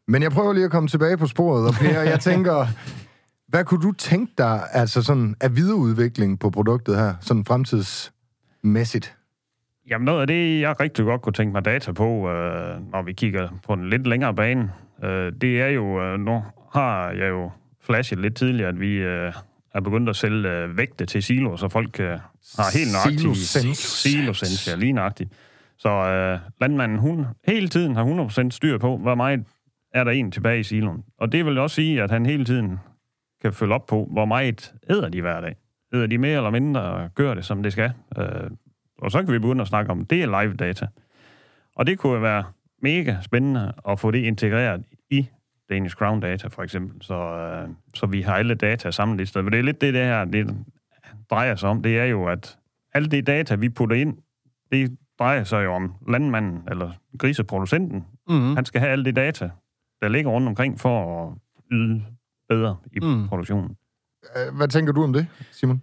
Men 0.08 0.22
jeg 0.22 0.32
prøver 0.32 0.54
lige 0.54 0.66
at 0.66 0.72
komme 0.72 0.90
tilbage 0.90 1.18
på 1.18 1.28
sporet, 1.28 1.68
og 1.68 1.74
Per, 1.74 2.02
jeg 2.02 2.20
tænker, 2.20 2.68
hvad 3.48 3.64
kunne 3.64 3.82
du 3.82 3.92
tænke 3.92 4.34
dig, 4.38 4.68
altså 4.72 5.02
sådan, 5.02 5.36
af 5.42 5.56
videreudvikling 5.56 6.40
på 6.40 6.50
produktet 6.50 6.98
her, 6.98 7.14
sådan 7.22 7.46
fremtidsmæssigt? 7.46 9.16
Jamen 9.90 10.06
noget 10.06 10.22
af 10.22 10.28
det, 10.28 10.62
jeg 10.62 10.80
rigtig 10.80 11.06
godt 11.06 11.22
kunne 11.22 11.34
tænke 11.34 11.52
mig 11.52 11.66
data 11.66 11.92
på, 11.92 12.30
øh, 12.30 12.92
når 12.92 13.02
vi 13.02 13.14
kigger 13.14 13.50
på 13.68 13.74
en 13.74 13.90
lidt 13.90 14.08
længere 14.08 14.34
bane, 14.36 14.72
øh, 15.04 15.34
det 15.42 15.62
er 15.62 15.68
jo, 15.68 16.04
øh, 16.04 16.20
nu 16.20 16.44
har 16.74 17.10
jeg 17.10 17.30
jo 17.30 17.52
flashet 17.82 18.20
lidt 18.20 18.36
tidligere, 18.36 18.70
at 18.70 18.80
vi 18.80 18.96
øh, 18.96 19.34
er 19.74 19.82
begyndt 19.82 20.10
at 20.10 20.16
sælge 20.16 20.50
øh, 20.50 20.78
vægte 20.78 21.06
til 21.06 21.24
silo, 21.24 21.58
så 21.58 21.70
folk 21.70 22.00
øh, 22.00 22.08
har 22.58 22.78
helt 22.78 22.92
nøjagtigt... 22.92 23.22
Silosense. 23.22 23.82
Silosense, 23.82 24.72
ja, 24.72 24.78
lige 24.78 24.94
nøjagtigt. 24.94 25.30
Så 25.78 25.90
øh, 25.90 26.40
landmanden, 26.62 26.98
hun 26.98 27.26
hele 27.48 27.68
tiden 27.68 27.96
har 27.96 28.30
100% 28.46 28.50
styr 28.50 28.78
på, 28.78 28.98
hvor 28.98 29.16
meget 29.16 29.44
er 29.94 30.04
der 30.04 30.12
en 30.12 30.32
tilbage 30.32 30.60
i 30.60 30.64
siloen. 30.64 31.04
Og 31.18 31.32
det 31.32 31.46
vil 31.46 31.58
også 31.58 31.76
sige, 31.76 32.04
at 32.04 32.12
han 32.12 32.26
hele 32.26 32.46
tiden 32.46 32.80
kan 33.42 33.54
følge 33.54 33.74
op 33.74 33.86
på, 33.86 34.08
hvor 34.12 34.26
meget 34.26 34.74
æder 34.90 35.10
de 35.10 35.22
hver 35.22 35.42
dag. 35.42 35.56
Æder 35.94 36.08
de 36.08 36.18
mere 36.18 36.38
eller 36.38 36.50
mindre, 36.50 36.82
og 36.82 37.10
gør 37.16 37.34
det, 37.34 37.46
som 37.46 37.64
det 37.64 37.72
skal. 37.72 37.92
Øh, 38.18 38.50
og 38.98 39.12
så 39.12 39.24
kan 39.24 39.34
vi 39.34 39.40
begynde 39.40 39.62
at 39.62 39.68
snakke 39.68 39.92
om, 39.92 40.06
det 40.06 40.24
er 40.24 40.44
live 40.44 40.56
data. 40.56 40.88
Og 41.76 41.88
det 41.88 42.00
kunne 42.00 42.22
være 42.22 42.44
mega 42.82 43.16
spændende 43.22 43.74
at 43.90 44.00
få 44.00 44.12
det 44.12 44.20
integreret 44.24 44.84
i 45.10 45.28
Danish 45.70 45.96
Crown 45.96 46.20
Data, 46.20 46.48
for 46.48 46.64
eksempel, 46.64 47.02
så, 47.02 47.14
øh, 47.14 47.70
så 47.96 48.06
vi 48.06 48.22
har 48.22 48.34
alle 48.36 48.56
data 48.56 48.92
samlet 48.92 49.22
i 49.22 49.26
stedet. 49.26 49.46
For 49.46 49.50
det 49.50 49.60
er 49.60 49.64
lidt 49.64 49.82
det, 49.82 49.94
det 49.94 50.04
her 50.06 50.26
det 50.26 50.56
drejer 51.30 51.56
sig 51.56 51.70
om. 51.70 51.82
Det 51.84 52.00
er 52.00 52.06
jo, 52.06 52.26
at 52.28 52.58
alle 52.94 53.08
de 53.08 53.22
data, 53.22 53.56
vi 53.56 53.70
putter 53.70 53.96
ind, 53.96 54.18
det 54.72 54.98
drejer 55.20 55.44
sig 55.44 55.64
jo 55.66 55.74
om 55.74 55.94
landmanden, 56.10 56.62
eller 56.72 56.92
griseproducenten. 57.20 58.06
Mm. 58.30 58.56
Han 58.56 58.66
skal 58.66 58.82
have 58.82 58.92
alle 58.92 59.06
de 59.06 59.12
data, 59.12 59.50
der 60.02 60.08
ligger 60.08 60.32
rundt 60.32 60.48
omkring, 60.48 60.80
for 60.80 61.24
at 61.28 61.38
yde 61.72 62.04
bedre 62.50 62.78
i 62.92 63.00
Mm. 63.00 63.28
produktionen. 63.28 63.76
Hvad 64.54 64.68
tænker 64.68 64.94
du 64.94 65.04
om 65.04 65.14
det, 65.14 65.28
Simon? 65.52 65.82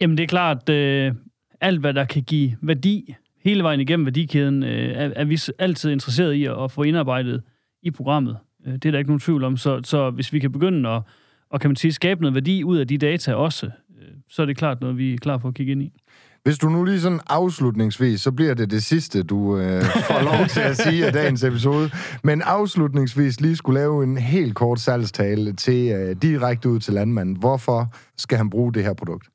Jamen, 0.00 0.16
det 0.16 0.22
er 0.22 0.28
klart, 0.28 0.68
øh, 0.68 1.14
alt 1.60 1.80
hvad 1.80 1.94
der 1.94 2.04
kan 2.04 2.22
give 2.22 2.56
værdi 2.62 3.14
hele 3.46 3.62
vejen 3.62 3.80
igennem 3.80 4.06
værdikæden, 4.06 4.62
øh, 4.62 4.96
er, 4.96 5.10
er 5.16 5.24
vi 5.24 5.40
altid 5.58 5.90
interesseret 5.90 6.32
i 6.32 6.44
at, 6.44 6.62
at 6.64 6.70
få 6.70 6.82
indarbejdet 6.82 7.42
i 7.82 7.90
programmet. 7.90 8.36
Øh, 8.66 8.72
det 8.72 8.84
er 8.84 8.90
der 8.90 8.98
ikke 8.98 9.10
nogen 9.10 9.20
tvivl 9.20 9.44
om. 9.44 9.56
Så, 9.56 9.80
så 9.84 10.10
hvis 10.10 10.32
vi 10.32 10.38
kan 10.38 10.52
begynde 10.52 10.88
at 10.88 11.02
og 11.50 11.60
kan 11.60 11.70
man 11.70 11.76
sige, 11.76 11.92
skabe 11.92 12.20
noget 12.20 12.34
værdi 12.34 12.64
ud 12.64 12.78
af 12.78 12.88
de 12.88 12.98
data 12.98 13.34
også, 13.34 13.66
øh, 13.66 14.08
så 14.28 14.42
er 14.42 14.46
det 14.46 14.56
klart 14.56 14.80
noget, 14.80 14.98
vi 14.98 15.14
er 15.14 15.18
klar 15.18 15.36
på 15.36 15.48
at 15.48 15.54
kigge 15.54 15.72
ind 15.72 15.82
i. 15.82 15.92
Hvis 16.42 16.58
du 16.58 16.68
nu 16.68 16.84
lige 16.84 17.00
sådan 17.00 17.20
afslutningsvis, 17.28 18.20
så 18.20 18.32
bliver 18.32 18.54
det 18.54 18.70
det 18.70 18.82
sidste, 18.82 19.22
du 19.22 19.58
øh, 19.58 19.82
får 19.82 20.24
lov 20.24 20.46
til 20.46 20.60
at 20.60 20.76
sige 20.76 21.06
af 21.06 21.12
dagens 21.12 21.44
episode. 21.44 21.90
Men 22.24 22.42
afslutningsvis 22.42 23.40
lige 23.40 23.56
skulle 23.56 23.80
lave 23.80 24.04
en 24.04 24.18
helt 24.18 24.54
kort 24.54 24.80
salgstale 24.80 25.52
til 25.52 25.92
øh, 25.92 26.16
direkte 26.22 26.68
ud 26.68 26.80
til 26.80 26.94
landmanden. 26.94 27.36
Hvorfor 27.36 27.94
skal 28.16 28.38
han 28.38 28.50
bruge 28.50 28.72
det 28.72 28.84
her 28.84 28.94
produkt? 28.94 29.28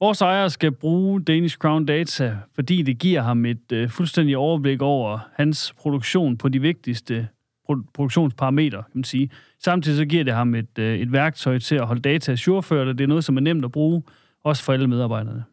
Vores 0.00 0.20
ejer 0.20 0.48
skal 0.48 0.72
bruge 0.72 1.20
Danish 1.22 1.56
Crown 1.58 1.86
Data, 1.86 2.36
fordi 2.54 2.82
det 2.82 2.98
giver 2.98 3.22
ham 3.22 3.44
et 3.44 3.72
øh, 3.72 3.90
fuldstændig 3.90 4.36
overblik 4.36 4.82
over 4.82 5.18
hans 5.36 5.74
produktion 5.78 6.36
på 6.36 6.48
de 6.48 6.60
vigtigste 6.60 7.28
pro- 7.70 7.90
produktionsparametre, 7.94 8.76
kan 8.78 8.90
man 8.94 9.04
sige. 9.04 9.30
Samtidig 9.64 9.98
så 9.98 10.04
giver 10.04 10.24
det 10.24 10.34
ham 10.34 10.54
et, 10.54 10.78
øh, 10.78 10.98
et 10.98 11.12
værktøj 11.12 11.58
til 11.58 11.74
at 11.74 11.86
holde 11.86 12.00
data 12.02 12.32
ajourført, 12.32 12.88
og 12.88 12.98
det 12.98 13.04
er 13.04 13.08
noget, 13.08 13.24
som 13.24 13.36
er 13.36 13.40
nemt 13.40 13.64
at 13.64 13.72
bruge, 13.72 14.02
også 14.44 14.62
for 14.62 14.72
alle 14.72 14.86
medarbejderne. 14.88 15.44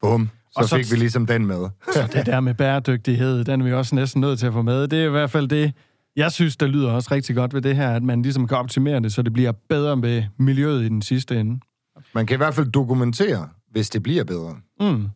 Bum. 0.00 0.28
Så, 0.52 0.58
Og 0.60 0.64
så- 0.64 0.76
fik 0.76 0.92
vi 0.92 0.96
ligesom 0.96 1.26
den 1.26 1.46
med. 1.46 1.68
Så 1.92 2.08
det 2.12 2.26
der 2.26 2.40
med 2.40 2.54
bæredygtighed, 2.54 3.44
den 3.44 3.60
er 3.60 3.64
vi 3.64 3.72
også 3.72 3.94
næsten 3.94 4.20
nødt 4.20 4.38
til 4.38 4.46
at 4.46 4.52
få 4.52 4.62
med. 4.62 4.88
Det 4.88 5.02
er 5.02 5.06
i 5.06 5.10
hvert 5.10 5.30
fald 5.30 5.48
det, 5.48 5.72
jeg 6.16 6.32
synes, 6.32 6.56
der 6.56 6.66
lyder 6.66 6.90
også 6.90 7.08
rigtig 7.14 7.36
godt 7.36 7.54
ved 7.54 7.62
det 7.62 7.76
her, 7.76 7.90
at 7.90 8.02
man 8.02 8.22
ligesom 8.22 8.48
kan 8.48 8.56
optimere 8.56 9.00
det, 9.00 9.12
så 9.12 9.22
det 9.22 9.32
bliver 9.32 9.52
bedre 9.68 9.96
med 9.96 10.24
miljøet 10.36 10.82
i 10.82 10.88
den 10.88 11.02
sidste 11.02 11.40
ende. 11.40 11.60
Man 12.14 12.26
kan 12.26 12.34
i 12.34 12.38
hvert 12.38 12.54
fald 12.54 12.66
dokumentere, 12.72 13.48
hvis 13.74 13.90
det 13.90 14.02
bliver 14.02 14.24
bedre. 14.24 14.56
Mm. 14.80 15.08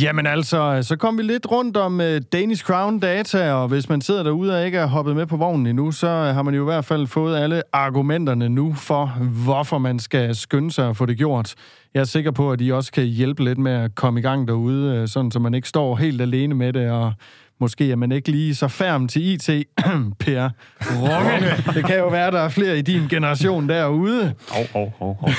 Jamen 0.00 0.26
altså, 0.26 0.78
så 0.82 0.96
kom 0.96 1.18
vi 1.18 1.22
lidt 1.22 1.50
rundt 1.50 1.76
om 1.76 2.00
uh, 2.00 2.16
Danish 2.32 2.64
Crown 2.64 2.98
Data, 2.98 3.52
og 3.52 3.68
hvis 3.68 3.88
man 3.88 4.00
sidder 4.00 4.22
derude 4.22 4.56
og 4.56 4.66
ikke 4.66 4.78
er 4.78 4.86
hoppet 4.86 5.16
med 5.16 5.26
på 5.26 5.36
vognen 5.36 5.66
endnu, 5.66 5.92
så 5.92 6.08
har 6.08 6.42
man 6.42 6.54
jo 6.54 6.62
i 6.62 6.64
hvert 6.64 6.84
fald 6.84 7.06
fået 7.06 7.36
alle 7.36 7.62
argumenterne 7.72 8.48
nu 8.48 8.74
for, 8.74 9.06
hvorfor 9.44 9.78
man 9.78 9.98
skal 9.98 10.34
skynde 10.34 10.70
sig 10.70 10.88
at 10.88 10.96
få 10.96 11.06
det 11.06 11.16
gjort. 11.16 11.54
Jeg 11.94 12.00
er 12.00 12.04
sikker 12.04 12.30
på, 12.30 12.52
at 12.52 12.60
I 12.60 12.72
også 12.72 12.92
kan 12.92 13.04
hjælpe 13.04 13.44
lidt 13.44 13.58
med 13.58 13.72
at 13.72 13.94
komme 13.94 14.20
i 14.20 14.22
gang 14.22 14.48
derude, 14.48 14.96
øh, 14.96 15.08
sådan 15.08 15.30
så 15.30 15.38
man 15.38 15.54
ikke 15.54 15.68
står 15.68 15.96
helt 15.96 16.22
alene 16.22 16.54
med 16.54 16.72
det, 16.72 16.90
og 16.90 17.12
måske 17.60 17.92
er 17.92 17.96
man 17.96 18.12
ikke 18.12 18.30
lige 18.30 18.54
så 18.54 18.68
færm 18.68 19.08
til 19.08 19.22
IT, 19.22 19.48
Per 20.20 20.50
Runge. 20.80 21.74
Det 21.74 21.86
kan 21.86 21.98
jo 21.98 22.08
være, 22.08 22.30
der 22.30 22.40
er 22.40 22.48
flere 22.48 22.78
i 22.78 22.82
din 22.82 23.08
generation 23.08 23.68
derude. 23.68 24.34
Hov, 24.48 24.64
hov, 24.72 24.94
hov, 24.98 25.16
hov. 25.20 25.30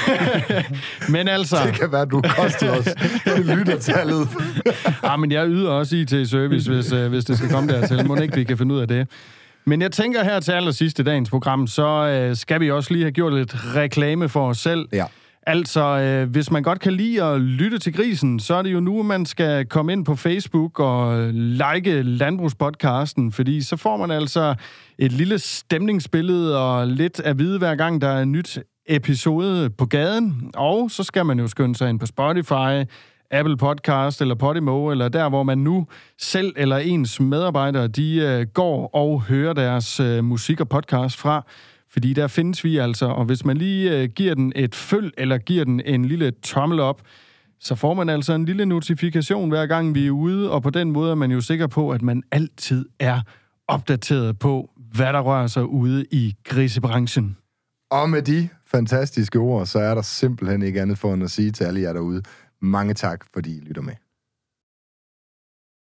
Men 1.13 1.27
altså... 1.27 1.55
Det 1.65 1.73
kan 1.73 1.91
være, 1.91 2.05
du 2.05 2.21
koster 2.21 2.71
os 2.71 2.87
lyttertallet. 3.45 4.27
Ja, 5.03 5.15
men 5.21 5.31
jeg 5.31 5.47
yder 5.47 5.69
også 5.69 5.95
IT-service, 5.95 6.71
hvis, 6.71 6.91
øh, 6.91 7.09
hvis 7.09 7.25
det 7.25 7.37
skal 7.37 7.49
komme 7.49 7.73
dertil. 7.73 8.07
Må 8.07 8.15
ikke, 8.15 8.35
vi 8.35 8.43
kan 8.43 8.57
finde 8.57 8.75
ud 8.75 8.79
af 8.79 8.87
det. 8.87 9.07
Men 9.65 9.81
jeg 9.81 9.91
tænker 9.91 10.23
her 10.23 10.39
til 10.39 10.51
allersidst 10.51 10.99
i 10.99 11.03
dagens 11.03 11.29
program, 11.29 11.67
så 11.67 11.87
øh, 11.87 12.35
skal 12.35 12.61
vi 12.61 12.71
også 12.71 12.93
lige 12.93 13.03
have 13.03 13.11
gjort 13.11 13.33
lidt 13.33 13.75
reklame 13.75 14.29
for 14.29 14.49
os 14.49 14.57
selv. 14.57 14.87
Ja. 14.93 15.05
Altså, 15.47 15.81
øh, 15.81 16.29
hvis 16.29 16.51
man 16.51 16.63
godt 16.63 16.79
kan 16.79 16.93
lide 16.93 17.23
at 17.23 17.41
lytte 17.41 17.79
til 17.79 17.93
grisen, 17.93 18.39
så 18.39 18.55
er 18.55 18.61
det 18.61 18.73
jo 18.73 18.79
nu, 18.79 19.03
man 19.03 19.25
skal 19.25 19.65
komme 19.65 19.93
ind 19.93 20.05
på 20.05 20.15
Facebook 20.15 20.79
og 20.79 21.29
like 21.33 22.01
Landbrugspodcasten, 22.01 23.31
fordi 23.31 23.61
så 23.61 23.77
får 23.77 23.97
man 23.97 24.11
altså 24.11 24.55
et 24.97 25.11
lille 25.11 25.39
stemningsbillede 25.39 26.59
og 26.59 26.87
lidt 26.87 27.19
at 27.19 27.39
vide 27.39 27.57
hver 27.57 27.75
gang, 27.75 28.01
der 28.01 28.07
er 28.07 28.25
nyt 28.25 28.59
episode 28.87 29.69
på 29.69 29.85
gaden. 29.85 30.51
Og 30.55 30.91
så 30.91 31.03
skal 31.03 31.25
man 31.25 31.39
jo 31.39 31.47
skynde 31.47 31.75
sig 31.75 31.89
ind 31.89 31.99
på 31.99 32.05
Spotify, 32.05 32.83
Apple 33.31 33.57
Podcast 33.57 34.21
eller 34.21 34.35
Podimo, 34.35 34.91
eller 34.91 35.09
der, 35.09 35.29
hvor 35.29 35.43
man 35.43 35.57
nu 35.57 35.87
selv 36.21 36.53
eller 36.57 36.77
ens 36.77 37.19
medarbejdere, 37.19 37.87
de 37.87 38.15
øh, 38.15 38.47
går 38.53 38.89
og 38.95 39.21
hører 39.21 39.53
deres 39.53 39.99
øh, 39.99 40.23
musik 40.23 40.59
og 40.61 40.69
podcast 40.69 41.17
fra. 41.17 41.45
Fordi 41.95 42.13
der 42.13 42.27
findes 42.27 42.63
vi 42.63 42.77
altså, 42.77 43.05
og 43.05 43.25
hvis 43.25 43.45
man 43.45 43.57
lige 43.57 44.01
øh, 44.01 44.09
giver 44.09 44.35
den 44.35 44.53
et 44.55 44.75
følg, 44.75 45.13
eller 45.17 45.37
giver 45.37 45.65
den 45.65 45.81
en 45.85 46.05
lille 46.05 46.31
tommel 46.31 46.79
op, 46.79 47.01
så 47.59 47.75
får 47.75 47.93
man 47.93 48.09
altså 48.09 48.33
en 48.33 48.45
lille 48.45 48.65
notifikation 48.65 49.49
hver 49.49 49.65
gang 49.65 49.95
vi 49.95 50.07
er 50.07 50.11
ude, 50.11 50.51
og 50.51 50.63
på 50.63 50.69
den 50.69 50.91
måde 50.91 51.11
er 51.11 51.15
man 51.15 51.31
jo 51.31 51.41
sikker 51.41 51.67
på, 51.67 51.89
at 51.89 52.01
man 52.01 52.23
altid 52.31 52.85
er 52.99 53.21
opdateret 53.67 54.39
på, 54.39 54.69
hvad 54.93 55.13
der 55.13 55.19
rører 55.19 55.47
sig 55.47 55.65
ude 55.65 56.05
i 56.11 56.35
grisebranchen. 56.43 57.37
Og 57.91 58.09
med 58.09 58.21
de 58.21 58.49
fantastiske 58.65 59.39
ord, 59.39 59.65
så 59.65 59.79
er 59.79 59.95
der 59.95 60.01
simpelthen 60.01 60.61
ikke 60.61 60.81
andet 60.81 60.97
for 60.97 61.13
end 61.13 61.23
at 61.23 61.31
sige 61.31 61.51
til 61.51 61.63
alle 61.63 61.81
jer 61.81 61.93
derude, 61.93 62.21
mange 62.61 62.93
tak, 62.93 63.25
fordi 63.33 63.57
I 63.57 63.59
lytter 63.59 63.81
med. 63.81 63.93